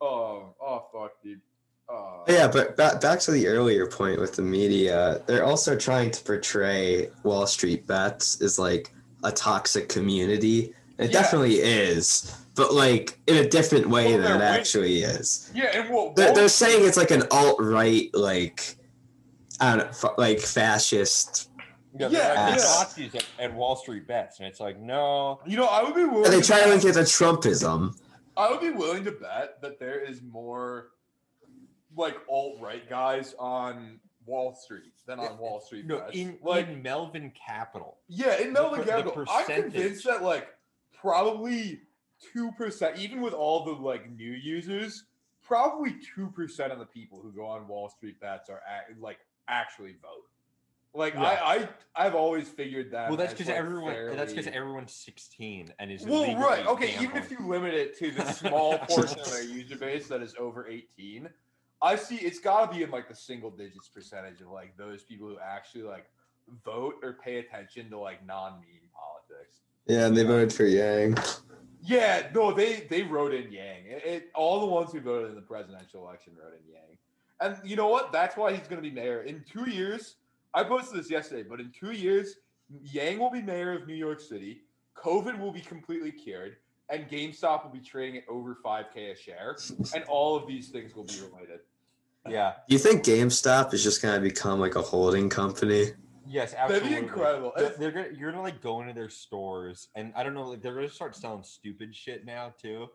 [0.00, 1.40] Oh, oh fuck, dude.
[1.88, 2.22] Oh.
[2.28, 6.22] Yeah, but back back to the earlier point with the media, they're also trying to
[6.24, 8.92] portray Wall Street bets as like
[9.24, 10.72] a toxic community.
[10.98, 11.20] It Yeah.
[11.20, 15.50] definitely is, but like in a different way Well, than it they're actually is.
[15.54, 18.76] Yeah, and what They're, they're saying it's like an alt right, like
[19.60, 21.48] I don't know, fa- like fascist.
[21.98, 22.54] Yeah, Yeah, they're like yeah.
[22.56, 26.04] Nazis at, at Wall Street bets, and it's like, no, You know, I would be
[26.04, 26.26] willing.
[26.26, 27.98] And they to try to link it to Trumpism.
[28.36, 30.88] I would be willing to bet that there is more
[31.96, 35.86] like alt right guys on Wall Street than on Wall Street.
[35.86, 36.14] no, bets.
[36.14, 37.96] in like in Melvin Capital.
[38.06, 40.46] yeah, in Melvin per- the Capital, I'm convinced that like
[41.00, 41.80] probably
[42.32, 45.04] two percent, even with all the like new users,
[45.42, 49.18] probably two percent of the people who go on Wall Street bets are act, like
[49.48, 50.26] actually vote.
[50.92, 51.22] Like Yeah.
[51.22, 51.68] I, I,
[52.06, 53.08] I've always figured that.
[53.08, 54.16] Well, that's because like, everyone.
[54.16, 56.66] That's because everyone's 16 and is Well, right.
[56.66, 56.96] Okay.
[57.00, 60.34] Even if you limit it to the small portion of our user base that is
[60.38, 61.28] over 18,
[61.82, 65.04] I see it's got to be in like the single digits percentage of like those
[65.04, 66.10] people who actually like
[66.64, 69.60] vote or pay attention to like non-mean politics.
[69.86, 71.16] Yeah, and they voted for Yang.
[71.82, 73.86] Yeah, no, they they wrote in Yang.
[73.86, 76.98] It, it- all the ones who voted in the presidential election wrote in Yang.
[77.40, 78.12] And you know what?
[78.12, 80.16] That's why he's going to be mayor in two years.
[80.52, 82.36] I posted this yesterday, but in two years,
[82.84, 84.62] Yang will be mayor of New York City.
[84.96, 86.56] COVID will be completely cured,
[86.90, 89.56] and GameStop will be trading at over five k a share,
[89.94, 91.60] and all of these things will be related.
[92.28, 92.54] Yeah.
[92.68, 95.92] Do you think GameStop is just gonna become like a holding company?
[96.26, 96.90] Yes, absolutely.
[96.90, 97.00] That'd absolutely.
[97.00, 97.52] be incredible.
[97.56, 100.62] They're, they're gonna you're gonna like go into their stores and I don't know, like
[100.62, 102.88] they're gonna start selling stupid shit now too.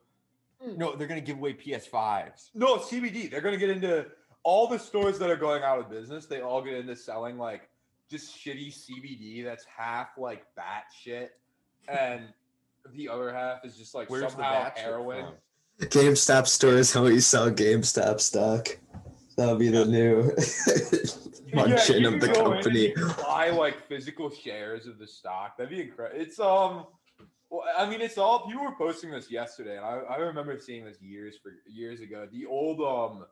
[0.65, 0.77] Mm.
[0.77, 2.51] No, they're gonna give away PS5s.
[2.53, 3.29] No, CBD.
[3.29, 4.05] They're gonna get into
[4.43, 6.27] all the stores that are going out of business.
[6.27, 7.69] They all get into selling like
[8.09, 11.31] just shitty CBD that's half like bat shit,
[11.87, 12.27] and
[12.93, 15.25] the other half is just like Where's the somehow bat shit heroin.
[15.25, 15.33] from?
[15.89, 18.77] GameStop stores how you sell GameStop stock.
[19.35, 20.31] That'll be the new
[21.53, 22.93] function you of the go in and company.
[22.95, 25.57] you buy like physical shares of the stock.
[25.57, 26.21] That'd be incredible.
[26.21, 26.85] It's um,
[27.49, 30.85] well, I mean, it's all You were posting this yesterday, and I, I remember seeing
[30.85, 32.27] this years for years ago.
[32.31, 33.25] The old um,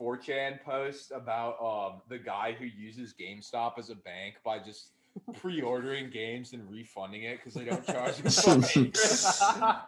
[0.00, 4.90] 4chan post about um the guy who uses GameStop as a bank by just
[5.34, 8.26] pre-ordering games and refunding it because they don't charge him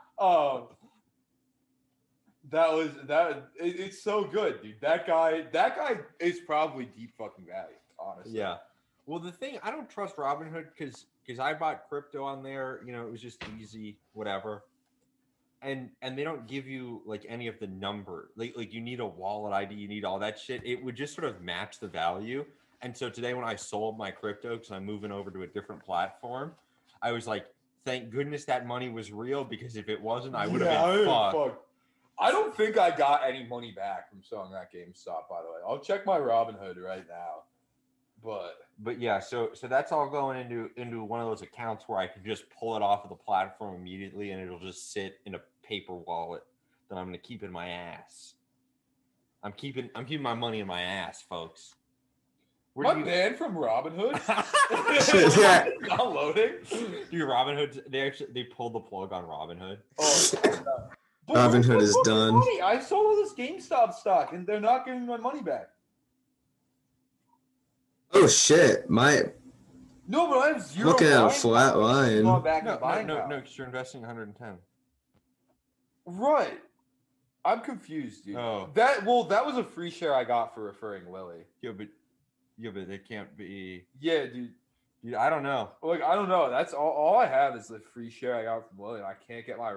[0.18, 0.68] um,
[2.50, 3.48] that was that.
[3.60, 4.80] It, it's so good, dude.
[4.80, 5.44] That guy.
[5.52, 7.76] That guy is probably deep fucking value.
[7.98, 8.38] Honestly.
[8.38, 8.56] Yeah.
[9.06, 12.80] Well, the thing I don't trust Robinhood because because I bought crypto on there.
[12.86, 14.64] You know, it was just easy, whatever.
[15.60, 18.30] And and they don't give you like any of the number.
[18.36, 20.62] Like like you need a wallet ID, you need all that shit.
[20.64, 22.44] It would just sort of match the value.
[22.80, 25.82] And so today when I sold my crypto because I'm moving over to a different
[25.84, 26.52] platform,
[27.02, 27.46] I was like,
[27.84, 31.06] thank goodness that money was real because if it wasn't, I would have Yeah, been
[31.06, 31.34] fucked.
[31.36, 31.64] fucked.
[32.20, 35.28] I don't think I got any money back from selling that GameStop.
[35.30, 37.42] By the way, I'll check my Robinhood right now.
[38.22, 41.98] But but yeah, so so that's all going into into one of those accounts where
[41.98, 45.36] I can just pull it off of the platform immediately, and it'll just sit in
[45.36, 46.42] a paper wallet
[46.88, 48.34] that I'm gonna keep in my ass.
[49.44, 51.76] I'm keeping I'm keeping my money in my ass, folks.
[52.74, 54.20] Where my do you, ban from Robinhood.
[55.38, 55.68] Yeah.
[55.80, 56.54] Not loading.
[57.10, 59.78] Dude, Robinhood, they actually they pulled the plug on Robinhood.
[59.98, 60.30] Oh,
[61.28, 62.34] but Robinhood where's is done.
[62.34, 62.60] money?
[62.60, 65.68] I sold all this GameStop stock, and they're not giving me my money back.
[68.14, 68.88] Oh shit!
[68.88, 69.24] My
[70.06, 70.88] No, but I have zero.
[70.88, 71.82] Looking at a buying flat power.
[71.82, 72.22] line.
[72.22, 74.54] Going back No, and no, buying no, no, because you're investing 110.
[76.06, 76.58] Right.
[77.44, 78.36] I'm confused, dude.
[78.36, 78.70] Oh.
[78.74, 81.44] That well, that was a free share I got for referring Lily.
[81.62, 81.88] Yeah, but
[82.58, 83.84] yeah, but they can't be.
[84.00, 84.52] Yeah, dude.
[85.04, 85.70] Dude, I don't know.
[85.82, 86.50] Like I don't know.
[86.50, 86.90] That's all.
[86.90, 89.02] All I have is the free share I got from Lily.
[89.02, 89.72] I can't get my.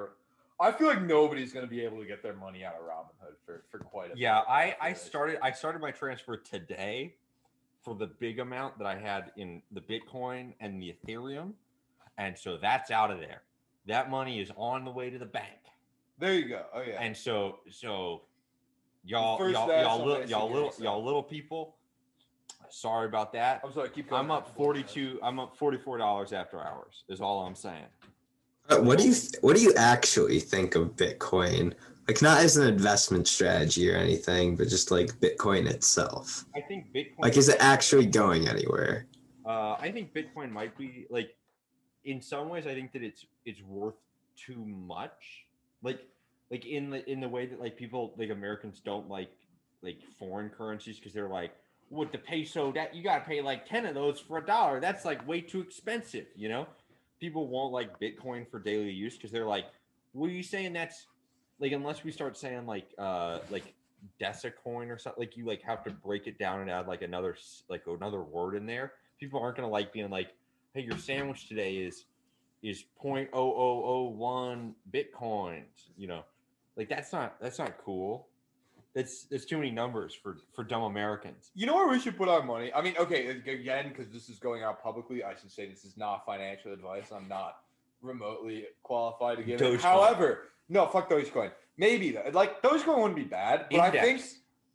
[0.61, 3.63] I feel like nobody's gonna be able to get their money out of Robinhood for
[3.69, 4.17] for quite a.
[4.17, 7.15] Yeah, I I started I started my transfer today
[7.83, 11.53] for the big amount that I had in the Bitcoin and the Ethereum,
[12.17, 13.41] and so that's out of there.
[13.87, 15.57] That money is on the way to the bank,
[16.19, 16.65] There you go.
[16.73, 17.01] Oh yeah.
[17.01, 18.21] and so so
[19.03, 21.75] y'all y'all y'all little, y'all little y'all little people.
[22.69, 23.61] Sorry about that.
[23.65, 23.89] I'm sorry.
[23.89, 24.23] Keep going.
[24.23, 25.19] I'm up forty two.
[25.23, 27.03] I'm up forty four dollars after hours.
[27.09, 27.87] Is all I'm saying.
[28.79, 31.73] What do you what do you actually think of Bitcoin?
[32.07, 36.45] Like not as an investment strategy or anything, but just like Bitcoin itself.
[36.55, 37.19] I think Bitcoin.
[37.19, 39.07] Like, is it actually going anywhere?
[39.45, 41.35] Uh, I think Bitcoin might be like,
[42.03, 43.95] in some ways, I think that it's it's worth
[44.35, 45.45] too much.
[45.83, 46.01] Like,
[46.49, 49.31] like in the in the way that like people like Americans don't like
[49.81, 51.51] like foreign currencies because they're like,
[51.89, 54.79] with the peso that you gotta pay like ten of those for a dollar.
[54.79, 56.25] That's like way too expensive.
[56.35, 56.67] You know,
[57.21, 59.67] people won't like Bitcoin for daily use because they're like,
[60.11, 60.73] what are you saying?
[60.73, 61.07] That's
[61.59, 63.73] like unless we start saying like uh like
[64.19, 65.21] Desicoin or something.
[65.21, 67.37] Like you like have to break it down and add like another
[67.69, 68.93] like another word in there.
[69.19, 70.31] People aren't gonna like being like,
[70.73, 72.05] hey, your sandwich today is
[72.63, 75.89] is point oh oh oh one bitcoins.
[75.95, 76.23] You know,
[76.75, 78.27] like that's not that's not cool.
[78.93, 81.51] That's that's too many numbers for for dumb Americans.
[81.55, 82.73] You know where we should put our money?
[82.73, 85.95] I mean, okay, again, because this is going out publicly, I should say this is
[85.95, 87.11] not financial advice.
[87.11, 87.59] I'm not
[88.01, 89.63] remotely qualified to give it.
[89.63, 89.81] Dogecoin.
[89.81, 91.51] However, no, fuck Dogecoin.
[91.77, 92.29] Maybe though.
[92.33, 94.21] like Dogecoin wouldn't be bad, but I think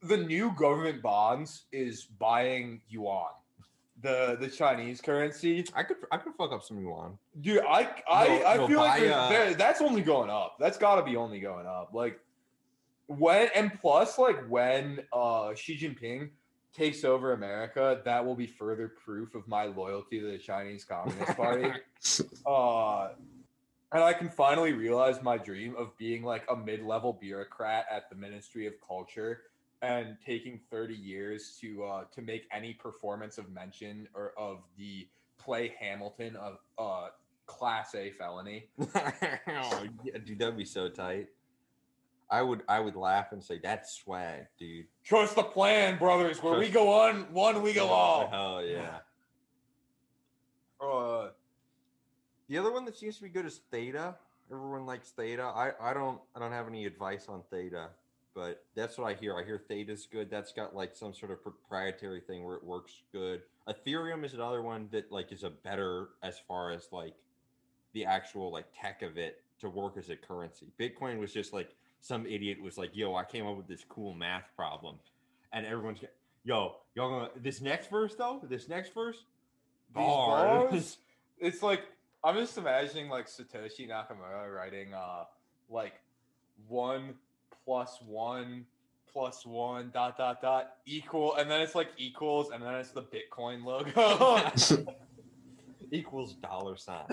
[0.02, 3.26] the new government bonds is buying yuan,
[4.00, 5.64] the the Chinese currency.
[5.74, 7.18] I could I could fuck up some yuan.
[7.40, 10.56] Dude, I I, No, I no, feel like buy, there's- uh, that's only going up.
[10.58, 11.90] That's got to be only going up.
[11.92, 12.18] Like
[13.06, 16.30] when and plus like when uh Xi Jinping
[16.74, 21.36] takes over America, that will be further proof of my loyalty to the Chinese Communist
[21.36, 21.72] Party.
[22.46, 23.08] uh
[23.92, 28.16] and I can finally realize my dream of being like a mid-level bureaucrat at the
[28.16, 29.42] Ministry of Culture
[29.80, 35.06] and taking 30 years to uh to make any performance of mention or of the
[35.38, 37.08] play Hamilton of uh
[37.46, 38.68] class A felony.
[38.80, 41.28] oh, yeah, dude, that'd be so tight.
[42.30, 44.86] I would I would laugh and say that's swag, dude.
[45.04, 46.42] Trust the plan, brothers.
[46.42, 48.28] Where we go on, one we go all.
[48.32, 48.98] Oh yeah.
[50.80, 51.30] Uh,
[52.48, 54.16] The other one that seems to be good is Theta.
[54.50, 55.42] Everyone likes Theta.
[55.42, 57.88] I, I don't I don't have any advice on Theta,
[58.34, 59.36] but that's what I hear.
[59.36, 60.30] I hear Theta's good.
[60.30, 63.42] That's got like some sort of proprietary thing where it works good.
[63.68, 67.14] Ethereum is another one that like is a better as far as like
[67.94, 70.66] the actual like tech of it to work as a currency.
[70.78, 74.14] Bitcoin was just like some idiot was like, "Yo, I came up with this cool
[74.14, 74.96] math problem,"
[75.52, 76.00] and everyone's
[76.44, 78.40] "Yo, y'all gonna this next verse though?
[78.42, 79.24] This next verse,
[79.94, 80.98] These bars." bars?
[81.38, 81.82] it's like
[82.24, 85.24] I'm just imagining like Satoshi Nakamoto writing uh
[85.68, 85.94] like
[86.68, 87.14] one
[87.64, 88.66] plus one
[89.12, 93.02] plus one dot dot dot equal and then it's like equals and then it's the
[93.02, 94.92] Bitcoin logo.
[95.92, 97.06] equals dollar sign.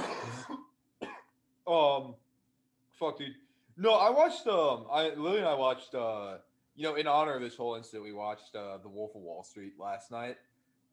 [1.67, 2.15] um
[2.99, 3.35] fuck dude.
[3.77, 6.38] No, I watched um I Lily and I watched uh
[6.75, 9.43] you know in honor of this whole incident we watched uh The Wolf of Wall
[9.43, 10.38] Street last night.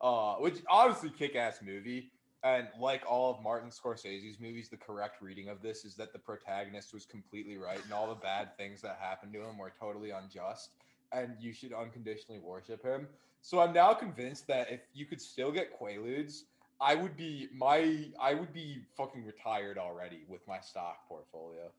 [0.00, 2.10] Uh which obviously kick ass movie.
[2.42, 6.18] And like all of Martin Scorsese's movies, the correct reading of this is that the
[6.18, 10.10] protagonist was completely right and all the bad things that happened to him were totally
[10.10, 10.70] unjust
[11.12, 13.06] and you should unconditionally worship him.
[13.42, 16.44] So I'm now convinced that if you could still get Quaaludes,
[16.80, 21.70] I would be my I would be fucking retired already with my stock portfolio.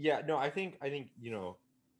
[0.00, 1.56] Yeah, no, I think I think you know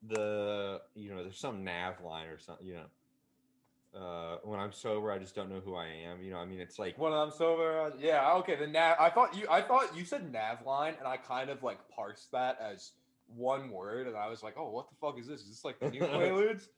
[0.09, 2.67] the you know there's some nav line or something.
[2.67, 6.23] You know, uh, when I'm sober, I just don't know who I am.
[6.23, 8.57] You know, I mean, it's like When I'm sober, uh, yeah, okay.
[8.57, 8.97] The nav.
[8.99, 9.47] I thought you.
[9.51, 12.93] I thought you said nav line, and I kind of like parsed that as
[13.37, 15.43] one word, and I was like, oh, what the fuck is this?
[15.43, 16.69] Is this like the new Quaaludes?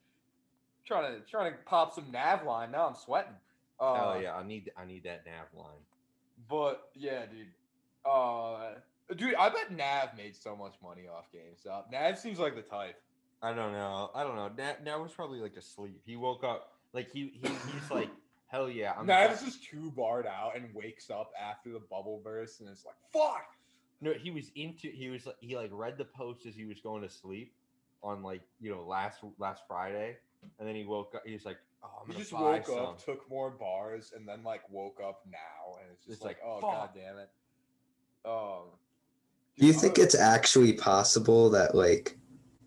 [0.85, 2.73] trying to trying to pop some nav line.
[2.73, 3.33] Now I'm sweating.
[3.81, 5.83] Uh, oh yeah, I need I need that nav line.
[6.49, 7.47] But yeah, dude.
[8.05, 8.75] Uh,
[9.17, 11.91] dude, I bet Nav made so much money off GameStop.
[11.91, 12.97] Nav seems like the type.
[13.43, 14.11] I don't know.
[14.15, 14.51] I don't know.
[14.57, 16.01] That that was probably like asleep.
[16.07, 18.09] He woke up like he, he he's like
[18.47, 18.93] hell yeah.
[18.97, 22.85] I'm Nav's just too barred out and wakes up after the bubble burst and it's
[22.85, 23.47] like, fuck.
[24.01, 24.89] No, he was into.
[24.91, 27.53] He was like he like read the post as he was going to sleep
[28.03, 30.17] on like you know last last Friday,
[30.59, 31.23] and then he woke up.
[31.25, 34.43] He was like, "Oh, I'm He just woke some." up, took more bars, and then
[34.43, 36.71] like woke up now, and it's just It's like, like, oh fuck.
[36.71, 37.31] god damn it.
[38.25, 38.71] Um,
[39.59, 42.17] Do you think it's actually possible that like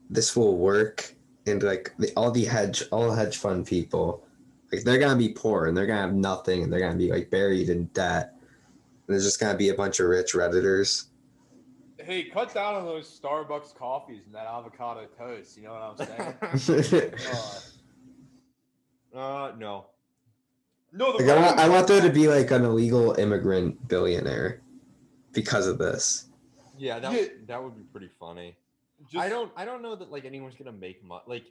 [0.10, 1.14] this will work
[1.48, 4.26] and like the, all the hedge all hedge fund people
[4.72, 7.30] like they're gonna be poor and they're gonna have nothing and they're gonna be like
[7.30, 8.34] buried in debt.
[8.34, 11.06] And there's just gonna be a bunch of rich redditors.
[11.98, 15.58] Hey, cut down on those Starbucks coffees and that avocado toast.
[15.58, 16.10] You know what
[16.52, 17.14] I'm saying?
[19.16, 19.86] uh, uh, no.
[20.92, 24.62] no, the Like I want, I want there to be like an illegal immigrant billionaire
[25.32, 26.25] because of this.
[26.78, 27.28] Yeah, that Yeah.
[27.48, 28.56] that would be pretty funny.
[29.12, 31.24] just- I don't I don't know that like anyone's gonna make money.
[31.28, 31.46] Like,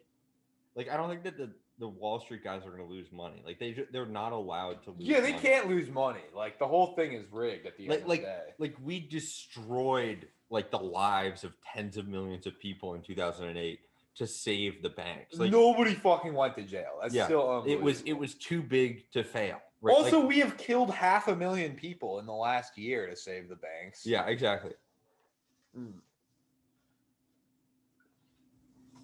[0.74, 3.42] like I don't think that the the Wall Street guys are gonna lose money.
[3.44, 5.00] Like they ju- they're not allowed to lose.
[5.00, 5.42] Yeah, they money.
[5.42, 6.22] can't lose money.
[6.34, 8.52] Like the whole thing is rigged at the Like end like of the day.
[8.58, 13.80] like we destroyed like the lives of tens of millions of people in 2008
[14.16, 15.36] to save the banks.
[15.36, 16.98] Like Nobody fucking went to jail.
[17.02, 19.60] That's Yeah, still it was it was too big to fail.
[19.80, 19.94] right?
[19.96, 23.48] Like- Also, we have killed half a million people in the last year to save
[23.48, 24.06] the banks.
[24.06, 24.72] yeah, exactly.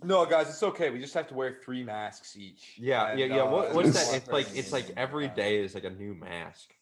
[0.02, 0.90] No, guys, it's okay.
[0.90, 2.76] We just have to wear three masks each.
[2.78, 3.42] Yeah, And, yeah, yeah.
[3.42, 4.16] What, uh, what's that?
[4.16, 6.74] It's like it's like every day is like a new mask.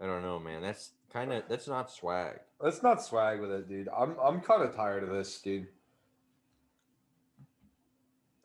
[0.00, 0.62] I don't know, man.
[0.62, 2.38] That's kind of that's not swag.
[2.60, 3.88] Let's not swag with it, dude.
[3.96, 5.66] I'm I'm kind of tired of this, dude.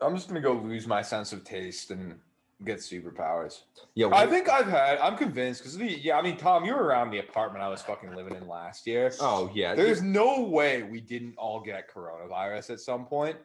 [0.00, 2.18] I'm just gonna go lose my sense of taste and
[2.64, 3.62] get superpowers.
[3.94, 4.98] Yeah, I think I've had.
[4.98, 6.18] I'm convinced because the yeah.
[6.18, 9.12] I mean, Tom, you were around the apartment I was fucking living in last year.
[9.20, 13.36] Oh yeah, There's no way we didn't all get coronavirus at some point.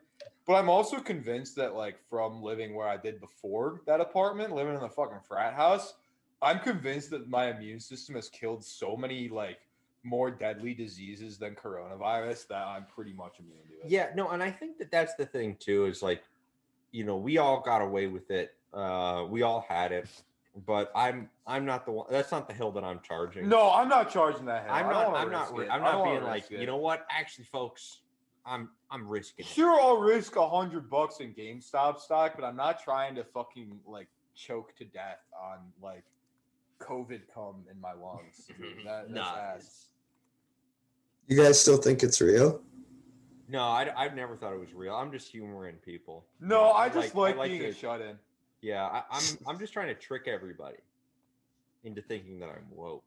[0.45, 4.75] But I'm also convinced that, like, from living where I did before that apartment, living
[4.75, 5.95] in the fucking frat house,
[6.41, 9.59] I'm convinced that my immune system has killed so many, like,
[10.03, 13.91] more deadly diseases than coronavirus that I'm pretty much immune to it.
[13.91, 15.85] Yeah, no, and I think that that's the thing too.
[15.85, 16.23] Is like,
[16.91, 18.55] you know, we all got away with it.
[18.73, 20.07] Uh, we all had it,
[20.65, 22.07] but I'm I'm not the one.
[22.09, 23.47] That's not the hill that I'm charging.
[23.49, 24.63] No, I'm not charging that.
[24.65, 24.73] Hill.
[24.73, 25.53] I'm don't I'm not.
[25.53, 25.71] risk it.
[25.71, 27.05] I'm not being like, risk you know what?
[27.09, 28.01] Actually, folks,
[28.45, 29.49] I'm I'm risking it.
[29.49, 33.79] Sure, I'll risk a hundred bucks in GameStop stock, but I'm not trying to fucking
[33.87, 36.03] like choke to death on like
[36.79, 38.49] COVID cum in my lungs.
[38.85, 39.85] That, that's Nah, ass.
[41.27, 42.61] You guys still think it's real?
[43.49, 44.93] No, I, I've never thought it was real.
[44.95, 46.25] I'm just humoring people.
[46.41, 48.17] You No, know, I just I like, being to- a shut in.
[48.61, 50.77] Yeah, I, I'm I'm just trying to trick everybody
[51.83, 53.03] into thinking that I'm woke.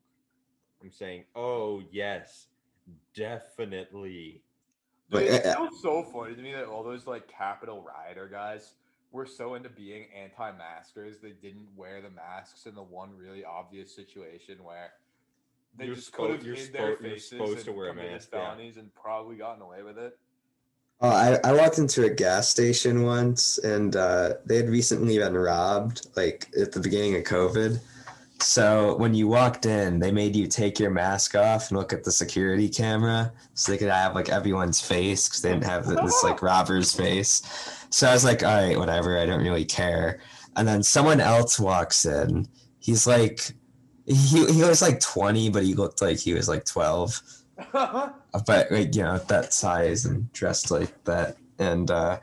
[0.83, 2.47] I'm saying, oh yes,
[3.15, 4.43] definitely.
[5.11, 8.75] But, Dude, it's still so funny to me that all those like Capitol rioter guys
[9.13, 13.93] were so into being anti-maskers they didn't wear the masks in the one really obvious
[13.93, 14.93] situation where
[15.77, 17.73] they You're just could have suppo- you're hid their suppo- you're faces supposed and to
[17.73, 18.45] wear a committed mask, yeah.
[18.45, 20.17] felonies and probably gotten away with it.
[21.03, 25.35] Oh, I, I walked into a gas station once and uh, they had recently been
[25.35, 27.81] robbed, like at the beginning of COVID.
[28.43, 32.05] So when you walked in, they made you take your mask off and look at
[32.05, 36.23] the security camera so they could have like everyone's face because they didn't have this
[36.23, 37.43] like robber's face.
[37.89, 40.21] So I was like, all right, whatever, I don't really care.
[40.57, 42.47] And then someone else walks in.
[42.79, 43.53] He's like,
[44.07, 47.21] he, he was like 20, but he looked like he was like 12
[48.47, 52.19] but like you know that size and dressed like that and uh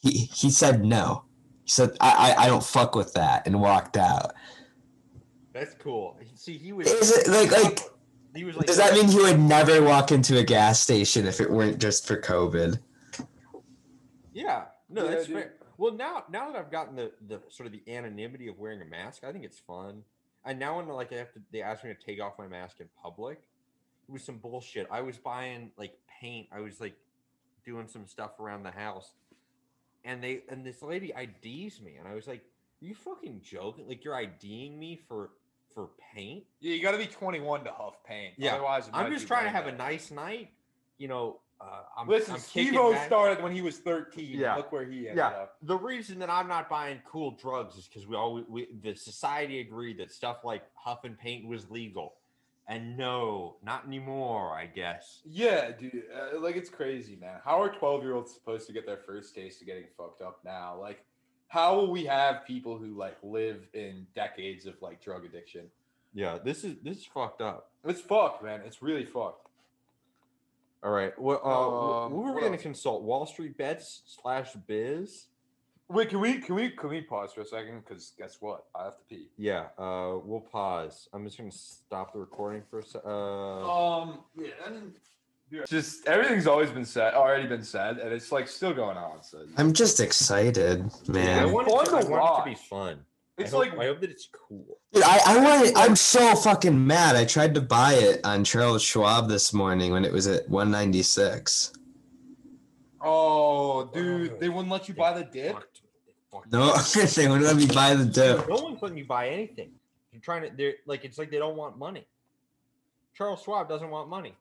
[0.00, 1.24] he he said no
[1.64, 4.32] he said i i, I don't fuck with that and walked out
[5.52, 6.16] That's cool.
[6.34, 6.86] See, he was.
[6.86, 7.80] is it like like
[8.34, 8.66] He was like.
[8.66, 12.06] does that mean he would never walk into a gas station if it weren't just
[12.06, 12.78] for covid
[14.32, 14.64] Yeah.
[14.88, 15.36] No, Yeah, that's dude.
[15.36, 15.54] fair.
[15.76, 18.84] Well, now now that I've gotten the the sort of the anonymity of wearing a
[18.84, 20.02] mask, I think it's fun.
[20.44, 22.80] And now when like I have to, they ask me to take off my mask
[22.80, 23.40] in public.
[24.08, 24.86] It was some bullshit.
[24.90, 26.48] I was buying like paint.
[26.50, 26.94] I was like
[27.64, 29.10] doing some stuff around the house,
[30.04, 32.40] and they and this lady IDs me, and I was like,
[32.82, 33.86] "Are you fucking joking?
[33.86, 35.30] Like you're IDing me for
[35.74, 38.34] for paint?" Yeah, you got to be 21 to huff paint.
[38.38, 40.52] Yeah, Otherwise, I'm just trying to have a nice night.
[40.96, 43.06] You know, uh, I'm Listen, I'm kicking Steve-O back.
[43.06, 44.38] started when he was 13.
[44.38, 44.56] Yeah.
[44.56, 45.28] Look where he ended Yeah.
[45.28, 45.56] up.
[45.62, 49.60] the reason that I'm not buying cool drugs is because we all we, the society
[49.60, 52.14] agreed that stuff like huff and paint was legal,
[52.68, 54.52] and no, not anymore.
[54.54, 55.22] I guess.
[55.24, 56.04] Yeah, dude.
[56.14, 57.40] Uh, like, it's crazy, man.
[57.44, 60.40] How are 12 year olds supposed to get their first taste of getting fucked up
[60.44, 60.78] now?
[60.78, 61.04] Like,
[61.48, 65.62] how will we have people who, like, live in decades of, like, drug addiction?
[66.14, 67.70] Yeah, this is this is fucked up.
[67.84, 68.60] It's fucked, man.
[68.64, 69.46] It's really fucked.
[70.82, 73.02] All right, what uh, Um, what were we going to consult?
[73.02, 75.26] Wall Street Bets slash Biz.
[75.90, 77.82] Wait, can we can we can we pause for a second?
[77.82, 78.64] Because guess what?
[78.74, 79.28] I have to pee.
[79.38, 81.08] Yeah, uh, we'll pause.
[81.14, 83.00] I'm just going to stop the recording for a sec.
[83.06, 84.92] Uh, Um, yeah, and
[85.66, 89.22] just everything's always been said, already been said, and it's like still going on.
[89.22, 92.56] So i'm just excited I man want, it fun to, I to want it to
[92.56, 92.98] be fun.
[93.38, 94.78] it's I hope, like I hope that it's cool.
[94.92, 97.16] Dude, I, I wanted, I'm so fucking mad.
[97.16, 101.72] I tried to buy it on Charles Schwab this morning when it was at 196.
[103.00, 105.56] Oh, dude, Oh, they wouldn't let you buy the dip.
[106.50, 107.04] No, me.
[107.04, 108.48] they wouldn't let me buy the dip.
[108.48, 109.70] No one's letting you buy anything.
[110.12, 110.50] You're trying to.
[110.56, 112.06] They're like it's like they don't want money.
[113.14, 114.34] Charles Schwab doesn't want money.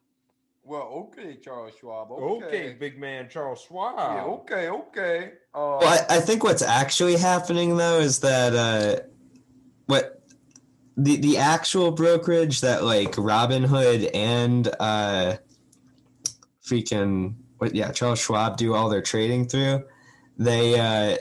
[0.64, 2.12] Well, okay, Charles Schwab.
[2.12, 2.74] Okay, Okay.
[2.78, 3.96] big man, Charles Schwab.
[3.98, 5.32] Yeah, okay, okay.
[5.56, 9.02] Uh, Well, I, I think what's actually happening though is that uh,
[9.86, 10.22] what
[10.98, 15.38] the the actual brokerage that like Robinhood and uh,
[16.64, 19.86] freaking what yeah Charles Schwab do all their trading through,
[20.38, 21.20] they uh, th-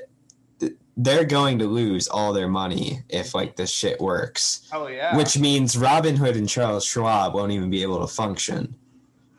[0.97, 4.67] they're going to lose all their money if like this shit works.
[4.71, 5.17] hell yeah.
[5.17, 8.75] which means Robinhood and Charles Schwab won't even be able to function.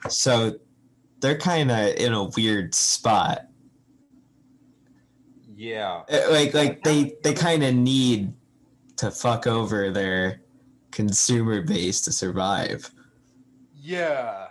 [0.09, 0.59] So
[1.19, 3.47] they're kind of in a weird spot.
[5.55, 6.03] Yeah.
[6.11, 8.33] Uh, Like like they they kind of need
[8.97, 10.41] to fuck over their
[10.91, 12.89] consumer base to survive.
[13.73, 14.47] yeah.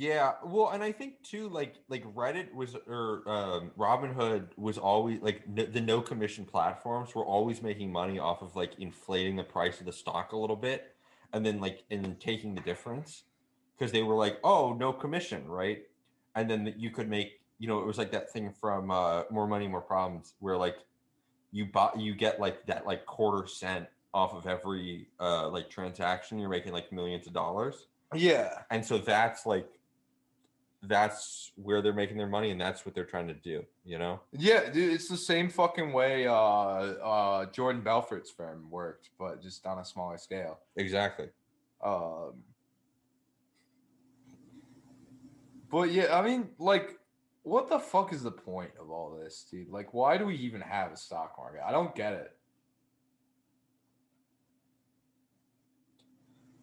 [0.00, 5.20] Yeah, well, and I think too, like like Reddit was or um, Robinhood was always
[5.20, 9.44] like n- the no commission platforms were always making money off of like inflating the
[9.44, 10.94] price of the stock a little bit,
[11.34, 13.24] and then like and then taking the difference
[13.76, 15.82] because they were like, oh, no commission, right?
[16.34, 19.46] And then you could make you know, it was like that thing from uh, More
[19.46, 20.76] Money, More Problems, where like
[21.52, 26.38] you bought, you get like that like quarter cent off of every uh, like transaction.
[26.38, 28.62] You're making like millions of dollars, Yeah.
[28.70, 29.68] and so that's like
[30.82, 33.64] that's where they're making their money, and that's what they're trying to do.
[33.84, 34.20] You know?
[34.32, 39.66] Yeah, dude, it's the same fucking way uh, uh, Jordan Belfort's firm worked, but just
[39.66, 40.58] on a smaller scale.
[40.76, 41.28] Exactly.
[41.82, 42.32] Um,
[45.70, 46.98] but yeah, I mean, like,
[47.42, 49.70] what the fuck is the point of all this, dude?
[49.70, 51.60] Like, why do we even have a stock market?
[51.66, 52.36] I don't get it.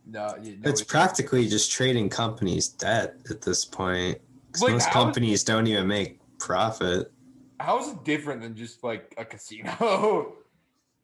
[0.09, 4.19] No, you- no, It's practically just trading companies' debt at this point.
[4.61, 7.11] Like, most how is- companies don't even make profit.
[7.59, 10.33] How is it different than just like a casino?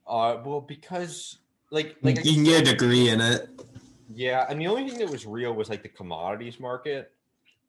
[0.05, 1.37] Uh, well, because
[1.71, 3.47] like like you can get a degree in it.
[4.13, 7.13] Yeah, and the only thing that was real was like the commodities market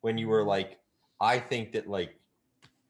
[0.01, 0.80] when you were like,
[1.20, 2.18] I think that like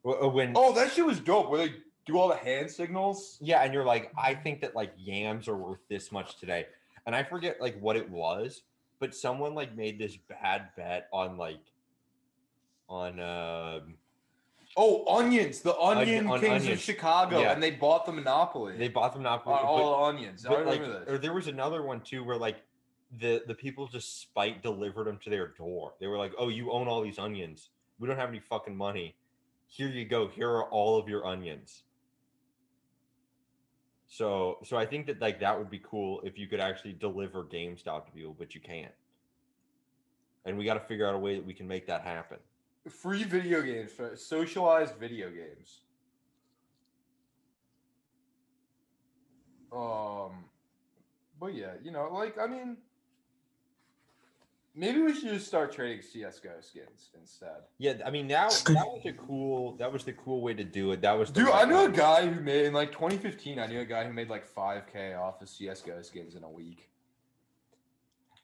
[0.06, 1.50] uh, when oh, that shit was dope.
[1.50, 1.74] Where they
[2.06, 3.36] do all the hand signals.
[3.42, 6.64] yeah, and you're like, I think that like yams are worth this much today,
[7.06, 8.62] and I forget like what it was,
[9.00, 11.60] but someone like made this bad bet on like
[12.88, 13.94] on um
[14.76, 15.60] Oh, onions!
[15.60, 16.80] The onion on kings of onions.
[16.80, 17.52] Chicago, Yeah.
[17.52, 18.76] and they bought the monopoly.
[18.76, 20.44] they bought them not on all onions.
[20.44, 21.20] I but like remember or this.
[21.20, 22.56] there was another one too where like
[23.20, 26.72] the the people just spite delivered them to their door they were like oh you
[26.72, 27.68] own all these onions
[28.00, 29.14] we don't have any fucking money
[29.68, 31.84] here you go here are all of your onions
[34.06, 37.44] so so i think that like that would be cool if you could actually deliver
[37.44, 38.92] gamestop to people but you can't
[40.44, 42.38] and we got to figure out a way that we can make that happen
[42.88, 45.80] Free video games, socialized video games.
[49.72, 50.44] Um,
[51.40, 52.76] but yeah, you know, like I mean,
[54.74, 57.62] maybe we should just start trading CS:GO skins instead.
[57.78, 60.92] yeah i mean that that was a cool that was the cool way to do
[60.92, 63.58] it that was the Dude, right I knew a guy who made in like 2015.
[63.58, 66.90] I knew a guy who made like 5k off of CS:GO skins in a week.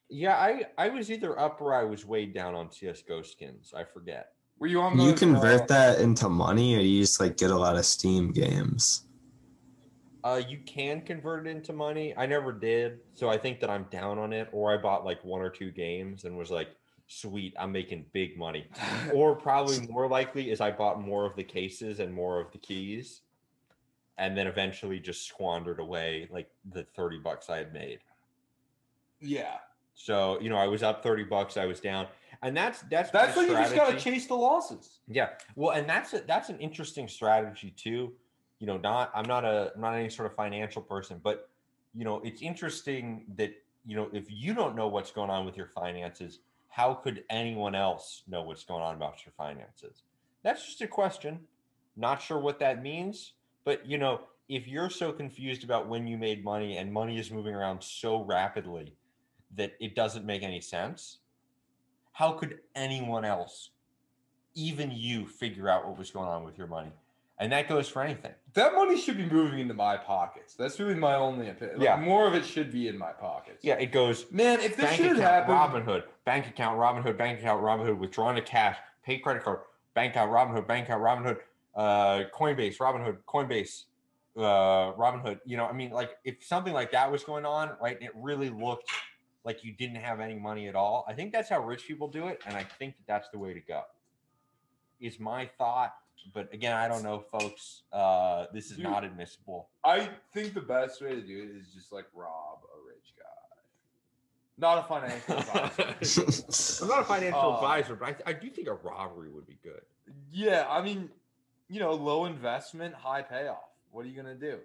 [0.08, 3.72] Yeah, I I was either up or I was way down on CS:GO skins.
[3.76, 4.32] I forget.
[4.58, 5.00] Were you on?
[5.00, 8.32] You convert uh, that into money, or you just like get a lot of Steam
[8.32, 9.06] games.
[10.22, 12.14] Uh, you can convert it into money.
[12.16, 14.48] I never did, so I think that I'm down on it.
[14.52, 16.68] Or I bought like one or two games and was like,
[17.06, 18.66] "Sweet, I'm making big money."
[19.14, 22.58] Or probably more likely is I bought more of the cases and more of the
[22.58, 23.22] keys,
[24.18, 28.00] and then eventually just squandered away like the thirty bucks I had made.
[29.20, 29.58] yeah,
[29.94, 32.06] So you know, I was up thirty bucks, I was down,
[32.42, 35.00] and that's that's that's when you just gotta chase the losses.
[35.08, 35.30] Yeah.
[35.56, 38.12] Well, and that's a, that's an interesting strategy too.
[38.60, 41.48] You know, not I'm not a I'm not any sort of financial person, but
[41.94, 43.52] you know, it's interesting that
[43.84, 47.74] you know if you don't know what's going on with your finances, how could anyone
[47.74, 50.02] else know what's going on about your finances?
[50.42, 51.40] That's just a question.
[51.96, 53.32] Not sure what that means,
[53.64, 57.30] but you know, if you're so confused about when you made money and money is
[57.30, 58.94] moving around so rapidly
[59.56, 61.18] that it doesn't make any sense,
[62.12, 63.70] how could anyone else
[64.54, 66.92] even you figure out what was going on with your money.
[67.40, 68.32] And that goes for anything.
[68.52, 70.54] That money should be moving into my pockets.
[70.54, 71.78] That's really my only opinion.
[71.78, 71.96] Like, Yeah.
[71.96, 73.64] more of it should be in my pockets.
[73.64, 74.60] Yeah, it goes man.
[74.60, 78.76] If this shit account, happened, Robinhood, bank account, Robinhood, bank account, Robinhood, withdrawing to cash,
[79.02, 79.60] pay credit card,
[79.94, 81.38] bank account, Robinhood, bank account, Robinhood,
[81.74, 83.84] uh, Coinbase, Robinhood, Coinbase,
[84.36, 85.40] uh, Robinhood.
[85.46, 88.12] You know, I mean, like if something like that was going on, right, and it
[88.14, 88.90] really looked
[89.44, 91.06] like you didn't have any money at all.
[91.08, 93.54] I think that's how rich people do it, and I think that that's the way
[93.54, 93.84] to go.
[95.00, 95.94] Is my thought,
[96.34, 97.82] but again, I don't know, folks.
[97.92, 98.84] Uh, this is Dude.
[98.84, 99.68] not admissible.
[99.84, 103.24] I think the best way to do it is just like rob a rich guy,
[104.58, 106.82] not a financial advisor.
[106.82, 109.46] I'm not a financial Uh, advisor, but I, th- I do think a robbery would
[109.46, 109.82] be good.
[110.32, 111.08] yeah, I mean,
[111.68, 113.58] you know, low investment, high payoff.
[113.90, 114.58] What are you gonna do?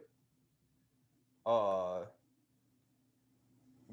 [1.46, 2.06] Uh,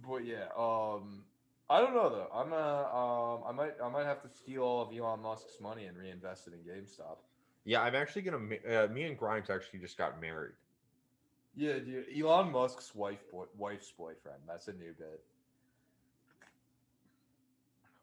[0.07, 1.25] but yeah, um,
[1.71, 2.29] I don't know though.
[2.35, 5.85] I'm a, um, I might, I might have to steal all of Elon Musk's money
[5.87, 7.19] and reinvest it in GameStop.
[7.65, 8.39] Yeah, I'm actually gonna.
[8.69, 10.53] Uh, me and Grimes actually just got married.
[11.55, 12.07] Yeah, dude.
[12.19, 14.39] Elon Musk's wife, boy, wife's boyfriend.
[14.49, 15.23] That's a new bit.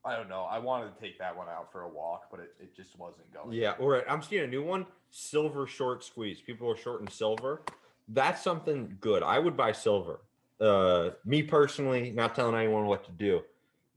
[0.05, 0.43] I don't know.
[0.43, 3.31] I wanted to take that one out for a walk, but it, it just wasn't
[3.33, 3.51] going.
[3.51, 4.03] Yeah, all right.
[4.07, 6.39] I'm seeing a new one: silver short squeeze.
[6.39, 7.63] People are short in silver.
[8.07, 9.23] That's something good.
[9.23, 10.21] I would buy silver.
[10.59, 13.41] Uh, me personally, not telling anyone what to do,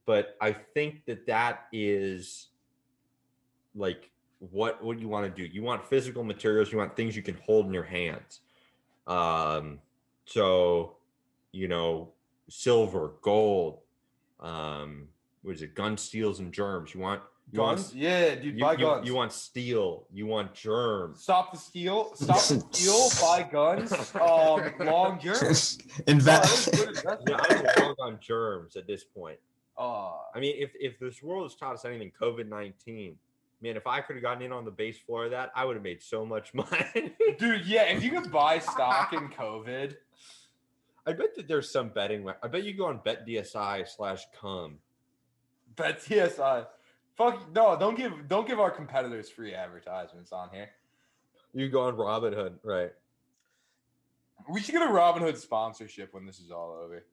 [0.06, 2.48] but I think that that is
[3.74, 4.11] like
[4.50, 5.48] what what you want to do.
[5.52, 6.72] You want physical materials.
[6.72, 8.40] You want things you can hold in your hands.
[9.06, 9.78] Um,
[10.24, 10.96] so
[11.52, 12.08] you know,
[12.48, 13.78] silver, gold.
[14.40, 15.08] Um,
[15.42, 15.74] what is it?
[15.74, 16.94] Gun steels and germs.
[16.94, 17.22] You want
[17.52, 17.94] You want- Guns?
[17.94, 19.06] Yeah, dude, You, buy you- guns.
[19.06, 20.06] you want steel.
[20.12, 21.22] You want germs.
[21.22, 22.12] stop the steel.
[22.14, 23.08] Stop the steal.
[23.20, 23.92] buy guns.
[24.14, 25.78] Um, long germs.
[26.06, 26.72] That was Invest.
[26.72, 26.98] good.
[27.28, 29.38] Yeah, I'm long on germs at this point.
[29.78, 33.16] Uh, I mean, if if this world has taught us anything, COVID nineteen.
[33.62, 35.76] Man, if I could have gotten in on the base floor of that, I would
[35.76, 37.14] have made so much money.
[37.38, 39.94] dude, yeah, if you could buy stock in COVID,
[41.06, 42.28] I bet that there's some betting.
[42.42, 44.78] I bet you go on BetDSI slash cum.
[45.76, 46.64] bet TSI.
[47.16, 47.76] Fuck no!
[47.78, 50.70] Don't give don't give our competitors free advertisements on here.
[51.52, 52.92] You go on Robinhood, right?
[54.48, 57.04] We should get a Robinhood sponsorship when this is all over.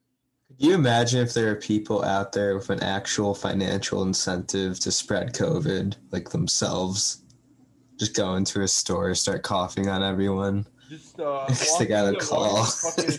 [0.58, 4.92] Could you imagine if there are people out there with an actual financial incentive to
[4.92, 7.22] spread COVID, like themselves?
[7.98, 10.66] Just go into a store, start coughing on everyone.
[10.88, 11.46] Just uh,
[11.78, 12.64] they got a call.
[12.64, 13.18] fucking-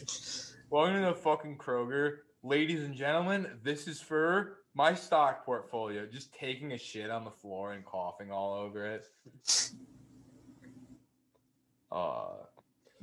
[0.69, 6.05] Walking into fucking Kroger, ladies and gentlemen, this is for my stock portfolio.
[6.05, 9.05] Just taking a shit on the floor and coughing all over it.
[11.91, 12.27] Uh,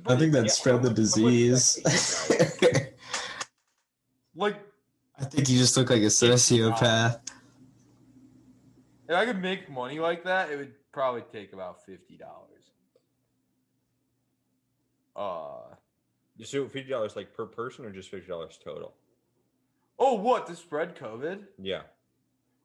[0.07, 2.79] I think that Yeah, spread the much- how much does disease.
[4.35, 4.55] that like
[5.19, 7.19] I think you just look like a sociopath.
[9.07, 12.71] if I could make money like that, it would probably take about fifty dollars.
[15.15, 15.75] Uh
[16.37, 18.93] you So fifty dollars like per person or just fifty dollars total?
[20.01, 21.41] oh, what to spread COVID?
[21.61, 21.81] Yeah.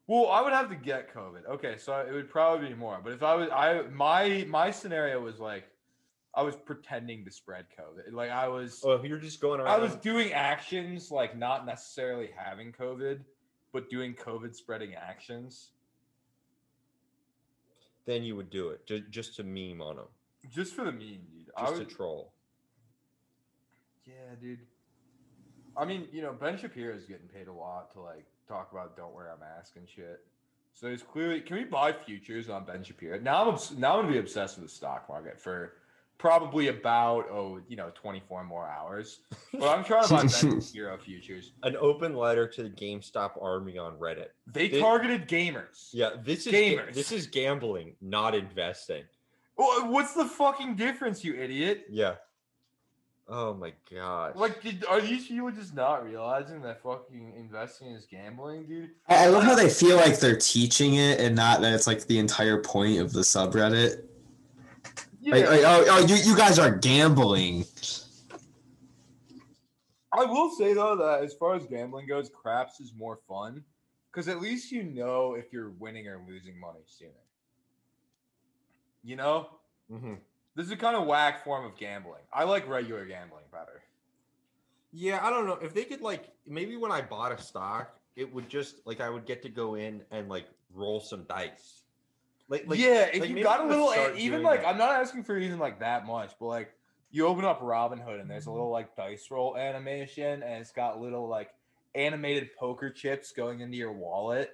[0.07, 1.45] Well, I would have to get COVID.
[1.45, 2.99] Okay, so it would probably be more.
[3.03, 5.65] But if I was, I my my scenario was like,
[6.35, 8.13] I was pretending to spread COVID.
[8.13, 9.69] Like I was, Oh, you're just going around.
[9.69, 13.21] I was doing actions like not necessarily having COVID,
[13.71, 15.71] but doing COVID spreading actions
[18.05, 20.05] then you would do it just just to meme on them,
[20.53, 21.49] just for the meme, dude.
[21.59, 22.31] Just would, to troll.
[24.05, 24.59] yeah, dude.
[25.77, 28.95] I mean, you know, Ben Shapiro is getting paid a lot to like talk about
[28.95, 30.21] don't wear a mask and shit.
[30.73, 33.19] So it's clearly, can we buy futures on Ben Shapiro?
[33.19, 35.73] Now I'm obs- now I'm gonna be obsessed with the stock market for
[36.17, 39.19] probably about oh you know 24 more hours.
[39.53, 41.53] But I'm trying to buy Ben Shapiro futures.
[41.63, 44.27] An open letter to the GameStop army on Reddit.
[44.47, 45.89] They They- targeted gamers.
[45.93, 46.93] Yeah, this is Gamers.
[46.93, 49.03] this is gambling, not investing.
[49.57, 51.85] Wha- What's the fucking difference, you idiot?
[51.89, 52.15] Yeah.
[53.27, 54.35] Oh my god.
[54.35, 58.91] Like, did, are these people just not realizing that fucking investing is gambling, dude?
[59.07, 62.05] I I love how they feel like they're teaching it and not that it's like
[62.05, 64.03] the entire point of the subreddit.
[65.25, 67.65] Yeah, Like, like, oh, oh you, you guys are gambling.
[70.13, 73.63] I will say though that as far as gambling goes, craps is more fun
[74.11, 77.11] because at least you know if you're winning or losing money sooner.
[79.03, 79.49] You know,
[79.91, 80.19] Mhm.
[80.53, 82.21] this is a kind of whack form of gambling.
[82.31, 83.81] I like regular gambling better.
[84.91, 88.31] Yeah, I don't know if they could like maybe when I bought a stock, it
[88.31, 91.84] would just like I would get to go in and like roll some dice.
[92.47, 94.69] Like, like yeah, if like, you got a I'm gonna little, even like that.
[94.69, 96.73] I'm not asking for even like that much, but like
[97.11, 101.01] you open up Robinhood and there's a little like dice roll animation, and it's got
[101.01, 101.49] little like
[101.95, 104.51] animated poker chips going into your wallet.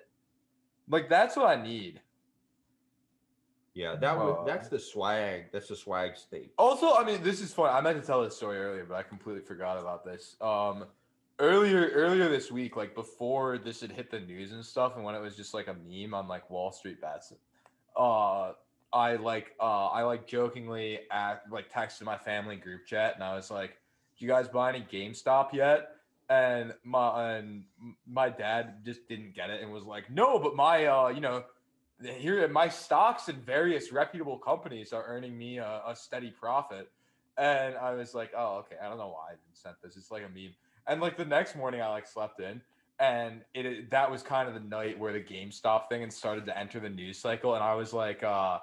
[0.89, 2.01] Like that's what I need.
[3.73, 5.45] yeah, that would Uh, that's the swag.
[5.51, 6.53] That's the swag state.
[6.57, 7.73] Also, I mean, this is fun.
[7.73, 10.35] I meant to tell this story earlier, but I completely forgot about this.
[10.41, 10.85] Um,
[11.39, 15.15] earlier, earlier this week, like before this had hit the news and stuff, and when
[15.15, 17.33] it was just like a meme on like Wall Street bets,
[17.97, 18.53] uh,
[18.93, 23.35] I like, uh, I like jokingly at like texted my family group chat, and I
[23.35, 23.77] was like,
[24.17, 25.95] "You guys buy any GameStop yet?"
[26.29, 27.63] And my and
[28.07, 31.43] my dad just didn't get it and was like, "No, but my, uh, you know."
[32.03, 36.89] here my stocks in various reputable companies are earning me a, a steady profit
[37.37, 40.11] and i was like oh okay i don't know why i didn't send this it's
[40.11, 40.53] like a meme
[40.87, 42.61] and like the next morning i like slept in
[43.01, 46.57] and it that was kind of the night where the gamestop thing and started to
[46.57, 48.59] enter the news cycle and i was like uh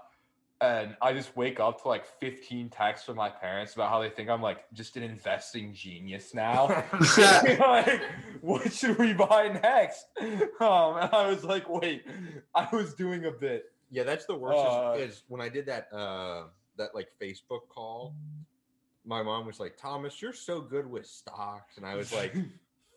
[0.60, 4.08] and i just wake up to like 15 texts from my parents about how they
[4.08, 6.66] think i'm like just an investing genius now
[7.18, 8.00] like,
[8.40, 10.06] what should we buy next?
[10.60, 12.04] Um, and I was like, wait,
[12.52, 13.66] I was doing a bit.
[13.90, 14.58] Yeah, that's the worst.
[14.58, 16.44] Uh, is, is when I did that uh
[16.78, 18.14] that like Facebook call.
[19.04, 22.34] My mom was like, "Thomas, you're so good with stocks," and I was like,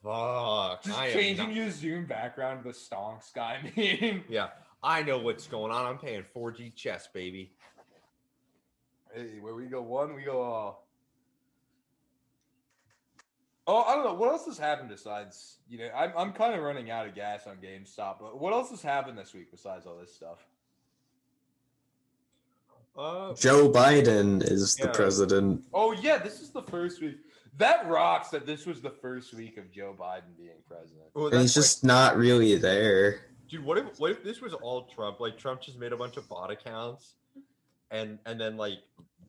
[0.04, 4.24] "Fuck, just I changing not- your Zoom background to the stonks guy meme.
[4.30, 4.49] Yeah,
[4.84, 5.86] I know what's going on.
[5.86, 7.52] I'm paying 4G chess, baby.
[9.14, 10.88] Hey, where we go one, we go all.
[13.68, 14.14] Oh, I don't know.
[14.16, 17.45] What else has happened besides, you know, I'm, I'm kind of running out of gas
[17.45, 20.39] on GameStop, but what else has happened this week besides all this stuff?
[22.97, 25.64] Uh, Joe Biden is the president.
[25.74, 27.18] Oh, yeah, this is the first week.
[27.58, 31.08] That rocks that this was the first week of Joe Biden being president.
[31.14, 33.26] well, And he's like- just not really there.
[33.49, 35.20] Dude, what if what if this was all Trump?
[35.20, 37.16] Like Trump just made a bunch of bot accounts,
[37.91, 38.80] and and then like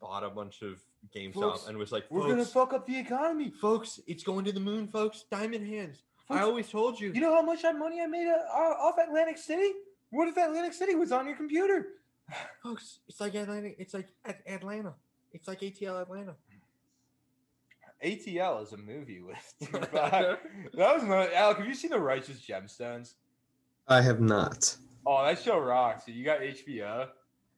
[0.00, 0.80] bought a bunch of
[1.14, 3.50] GameStop Folks, and was like, We're gonna fuck up the economy.
[3.50, 5.24] folks, it's going to the moon, folks.
[5.30, 6.02] Diamond hands.
[6.30, 7.12] I always told you.
[7.12, 9.72] You know how much money I made uh, off Atlantic City?
[10.10, 11.88] What if Atlantic City was on your computer?
[12.62, 13.70] folks, it's like Atlanta.
[13.78, 14.08] It's like
[14.46, 14.94] Atlanta.
[15.32, 16.36] It's like ATL Atlanta.
[18.04, 19.70] ATL is a movie with.
[19.70, 20.38] that
[20.74, 21.32] was another.
[21.34, 23.14] Alec, have you seen The Righteous Gemstones?
[23.88, 24.76] I have not.
[25.06, 26.06] Oh, that show rocks.
[26.06, 27.08] You got HBO.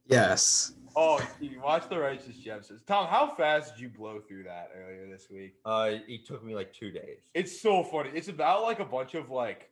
[0.07, 0.72] Yes.
[0.97, 2.84] Oh, you watch The Righteous Gemstones.
[2.86, 5.55] Tom, how fast did you blow through that earlier this week?
[5.64, 7.18] Uh, it took me like two days.
[7.34, 8.11] It's so funny.
[8.14, 9.70] It's about like a bunch of like,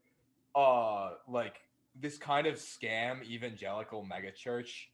[0.55, 1.61] uh, like
[2.01, 4.87] this kind of scam evangelical megachurch,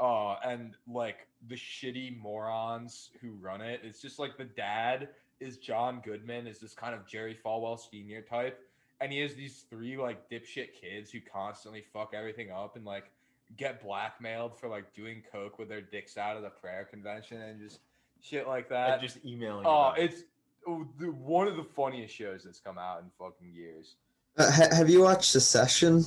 [0.00, 3.80] uh, and like the shitty morons who run it.
[3.82, 5.08] It's just like the dad
[5.40, 8.60] is John Goodman, is this kind of Jerry Falwell Senior type,
[9.00, 13.10] and he has these three like dipshit kids who constantly fuck everything up and like
[13.56, 17.60] get blackmailed for like doing coke with their dicks out of the prayer convention and
[17.60, 17.80] just
[18.20, 18.94] shit like that.
[18.94, 19.66] And just emailing.
[19.66, 20.22] Oh, about it's
[20.66, 23.96] oh, one of the funniest shows that's come out in fucking years.
[24.38, 26.04] Uh, ha- have you watched the No,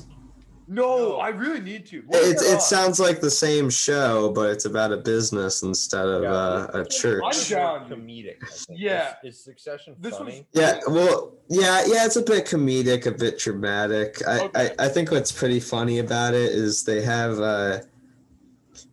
[0.69, 1.17] No.
[1.17, 2.01] I really need to.
[2.07, 6.05] What is It, it sounds like the same show, but it's about a business instead
[6.05, 7.21] of Yeah, uh, a church.
[7.23, 7.89] I'm It's more down.
[7.89, 8.37] comedic.
[8.69, 9.15] Yeah.
[9.23, 10.47] Is, is Succession This was- funny?
[10.53, 14.21] Yeah, well, yeah, yeah, it's a bit comedic, a bit dramatic.
[14.27, 14.71] I, Okay.
[14.79, 17.79] I, I think what's pretty funny about it is they have uh,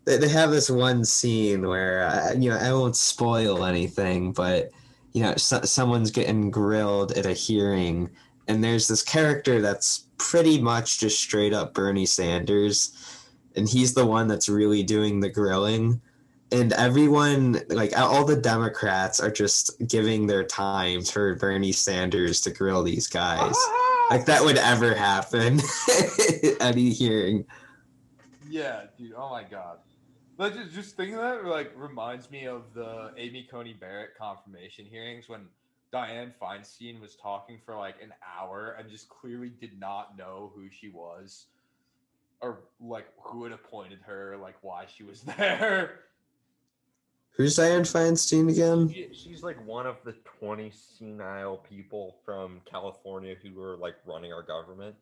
[0.04, 4.70] they, they have this one scene where uh, you know I won't spoil anything, but
[5.12, 8.10] you know so, someone's getting grilled at a hearing,
[8.48, 12.92] and there's this character that's pretty much just straight up Bernie Sanders,
[13.54, 16.00] and he's the one that's really doing the grilling
[16.52, 22.52] and everyone like all the democrats are just giving their time for bernie sanders to
[22.52, 24.06] grill these guys ah!
[24.12, 25.58] like that would ever happen
[25.88, 27.44] at any hearing
[28.48, 29.12] Yeah, dude.
[29.16, 29.78] Oh my god.
[30.38, 34.84] Like just, just thinking of that like reminds me of the Amy Coney Barrett confirmation
[34.86, 35.46] hearings when
[35.97, 40.68] Dianne Feinstein was talking for like an hour and just clearly did not know who
[40.70, 41.47] she was
[42.42, 46.01] or like who had appointed her, like why she was there.
[47.30, 53.34] who's dianne feinstein again She, she's like one of the 20 senile people from California
[53.42, 54.94] who are like running our government.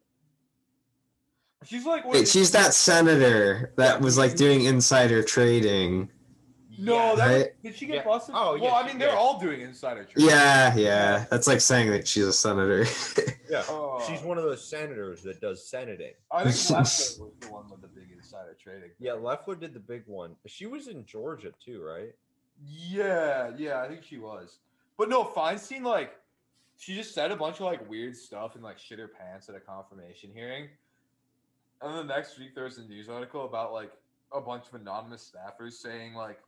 [1.64, 6.08] She's like Wait, she's that senator that was like doing insider trading
[6.78, 7.62] No, that Right?
[7.62, 8.04] did she get Yeah.
[8.04, 8.34] busted?
[8.36, 9.16] Oh, well, I mean they're did.
[9.16, 10.28] all doing insider trading.
[10.30, 12.84] yeah yeah that's like saying that she's a senator
[13.50, 13.62] Yeah.
[13.68, 14.02] Oh.
[14.08, 16.12] She's one of those senators that does senating.
[16.32, 18.90] I think Lefko was the one with the big insider trading.
[18.98, 20.34] Yeah, Loeffler did the big one.
[20.46, 22.12] She was in Georgia too, right?
[22.66, 24.58] Yeah, yeah, I think she was.
[24.98, 26.16] But no, Feinstein like
[26.76, 29.54] she just said a bunch of like weird stuff and like shit her pants at
[29.54, 30.68] a confirmation hearing.
[31.82, 33.92] And then the next week there was a news article about like
[34.32, 36.40] a bunch of anonymous staffers saying like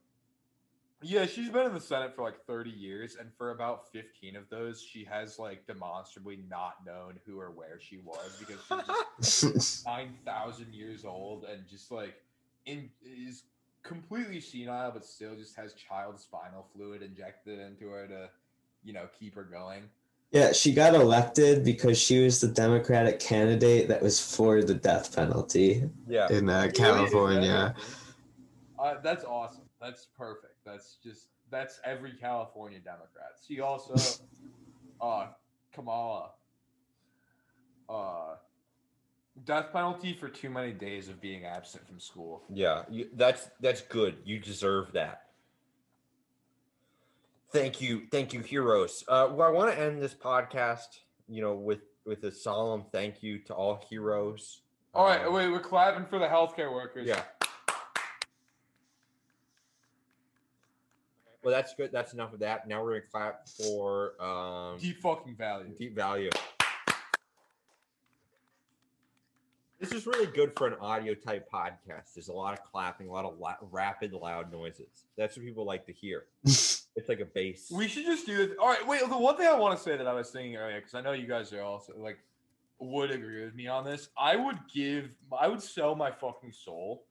[1.02, 4.48] yeah, she's been in the Senate for like 30 years, and for about 15 of
[4.50, 8.60] those, she has like demonstrably not known who or where she was because
[9.22, 12.14] she's 9,000 years old and just like
[12.64, 13.44] in is
[13.82, 18.28] completely senile, but still just has child spinal fluid injected into her to,
[18.82, 19.82] you know, keep her going.
[20.32, 25.14] yeah she got elected because she was the democratic candidate that was for the death
[25.14, 26.26] penalty Yeah.
[26.32, 26.66] in uh, Really?
[26.68, 27.74] Is that california?
[28.78, 29.62] Uh, that's awesome.
[29.80, 30.55] That's perfect.
[30.66, 33.32] That's just that's every California Democrat.
[33.46, 33.94] She also,
[35.00, 35.28] uh,
[35.72, 36.30] Kamala,
[37.88, 38.34] uh,
[39.44, 42.42] death penalty for too many days of being absent from school.
[42.52, 44.16] Yeah, you, that's that's good.
[44.24, 45.22] You deserve that.
[47.52, 49.04] Thank you, thank you, heroes.
[49.08, 50.98] Uh, well, I want to end this podcast,
[51.28, 54.62] you know, with with a solemn thank you to all heroes.
[54.94, 57.06] All right, Um, wait, we're clapping for the healthcare workers.
[57.06, 57.22] Yeah.
[61.46, 61.92] Well, that's good.
[61.92, 62.66] That's enough of that.
[62.66, 65.72] Now we're gonna clap for um, deep fucking value.
[65.78, 66.28] deep value.
[69.78, 72.14] This is really good for an audio type podcast.
[72.16, 74.88] There's a lot of clapping, a lot of la- rapid, loud noises.
[75.16, 76.24] That's what people like to hear.
[76.42, 77.70] it's like a bass.
[77.70, 78.56] We should just do this.
[78.60, 79.08] All right, wait.
[79.08, 81.12] The one thing I want to say that I was thinking earlier, because I know
[81.12, 82.18] you guys are also like
[82.80, 84.08] would agree with me on this.
[84.18, 87.04] I would give, I would sell my fucking soul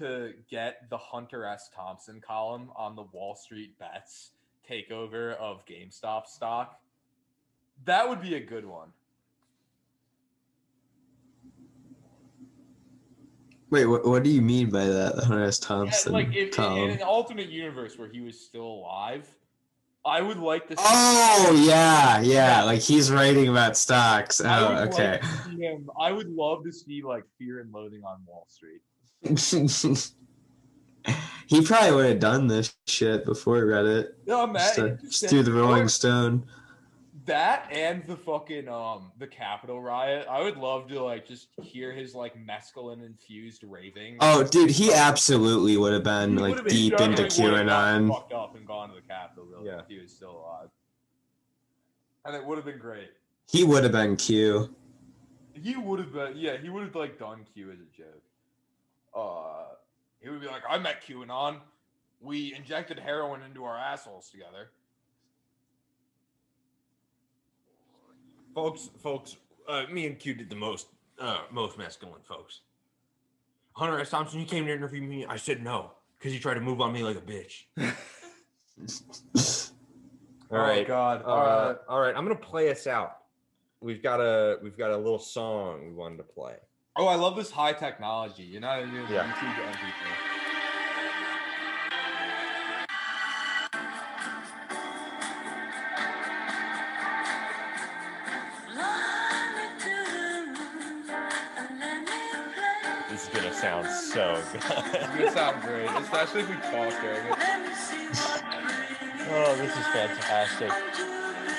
[0.00, 1.70] to get the Hunter S.
[1.74, 4.32] Thompson column on the Wall Street Bets
[4.68, 6.80] takeover of GameStop stock.
[7.84, 8.88] That would be a good one.
[13.70, 15.14] Wait, what, what do you mean by that?
[15.24, 15.60] Hunter S.
[15.62, 19.28] Yeah, Thompson like if, in, in an alternate universe where he was still alive,
[20.04, 20.76] I would like to.
[20.76, 22.64] See, Oh yeah, yeah.
[22.64, 24.40] Like he's writing about stocks.
[24.40, 25.20] Oh, like okay.
[25.58, 25.88] him.
[26.00, 28.80] I would love to see like Fear and Loathing on Wall Street.
[29.22, 29.36] He
[31.64, 34.08] probably would have done this shit before Reddit.
[34.26, 34.54] No, man.
[34.62, 36.46] Just, to- just through the Rolling Stone.
[37.26, 40.26] That and the fucking um the Capitol riot.
[40.28, 44.16] I would love to like just hear his like mescaline infused raving.
[44.20, 47.66] Oh, dude, he absolutely would have been He like would've been- deep into definitely would've
[47.66, 48.14] gotten QAnon.
[48.14, 49.80] Fucked up and gone to the Capitol really Yeah.
[49.80, 50.70] if he was still alive.
[52.24, 53.10] And it would have been great.
[53.50, 54.74] He would have been Q.
[55.52, 58.22] He would have been yeah, he would have like done Q as a joke.
[59.14, 59.64] Uh
[60.20, 61.56] he would be like, I met QAnon.
[62.20, 64.70] We injected heroin into our assholes together.
[68.54, 69.36] folks, folks,
[69.68, 70.88] uh, me and Q did the most,
[71.18, 72.60] uh, most masculine, folks.
[73.72, 74.10] Hunter S.
[74.10, 75.24] Thompson, you came to interview me.
[75.24, 77.64] I said no because you tried to move on me like a bitch.
[80.52, 81.22] All right, Oh god.
[81.22, 81.76] uh, All right.
[81.88, 82.14] all right.
[82.16, 83.18] I'm gonna play us out.
[83.80, 86.56] We've got a, we've got a little song we wanted to play.
[86.96, 88.42] Oh, I love this high technology.
[88.42, 89.30] You know, you Yeah.
[89.32, 91.20] YouTube to MP3.
[103.10, 107.34] This is gonna sound so It's gonna sound great, especially if we talk during it.
[109.32, 110.70] oh, this is fantastic.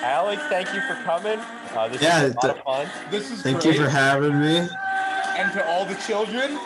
[0.01, 1.39] Alec, thank you for coming.
[1.75, 2.89] Uh, this Yeah, is a lot th- of fun.
[3.11, 3.75] This is Thank great.
[3.75, 4.67] you for having me.
[5.37, 6.57] And to all the children.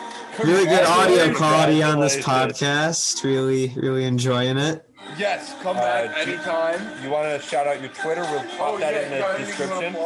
[0.42, 3.22] Really good audio quality on this podcast.
[3.24, 4.82] Really, really enjoying it.
[5.16, 6.80] Yes, come Uh, back do- anytime.
[7.02, 8.22] You want to shout out your Twitter?
[8.22, 9.96] We'll pop that in the anything description.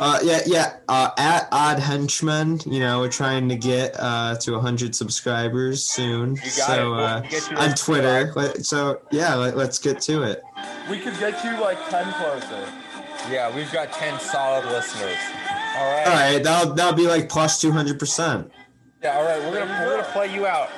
[0.00, 0.72] Uh, yeah, yeah.
[0.88, 6.36] Uh, at Odd Henchman, you know, we're trying to get uh, to 100 subscribers soon.
[6.36, 7.00] You got so it.
[7.00, 8.32] Uh, you on Twitter.
[8.34, 10.42] Let- So yeah, let, let's get to it.
[10.90, 12.68] We could get you like ten closer.
[13.30, 15.18] Yeah, we've got ten solid listeners.
[15.78, 16.06] All right.
[16.06, 17.98] All right, that'll that'll be like plus 200.
[17.98, 18.50] percent
[19.02, 19.16] Yeah.
[19.16, 19.40] All right.
[19.40, 20.70] We're gonna we're gonna play you out.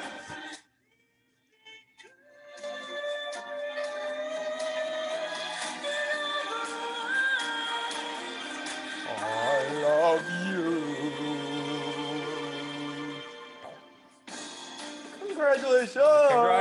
[9.09, 10.83] I love you.
[15.27, 15.93] Congratulations.
[15.95, 15.95] Congratulations.
[15.95, 16.60] Congratulations.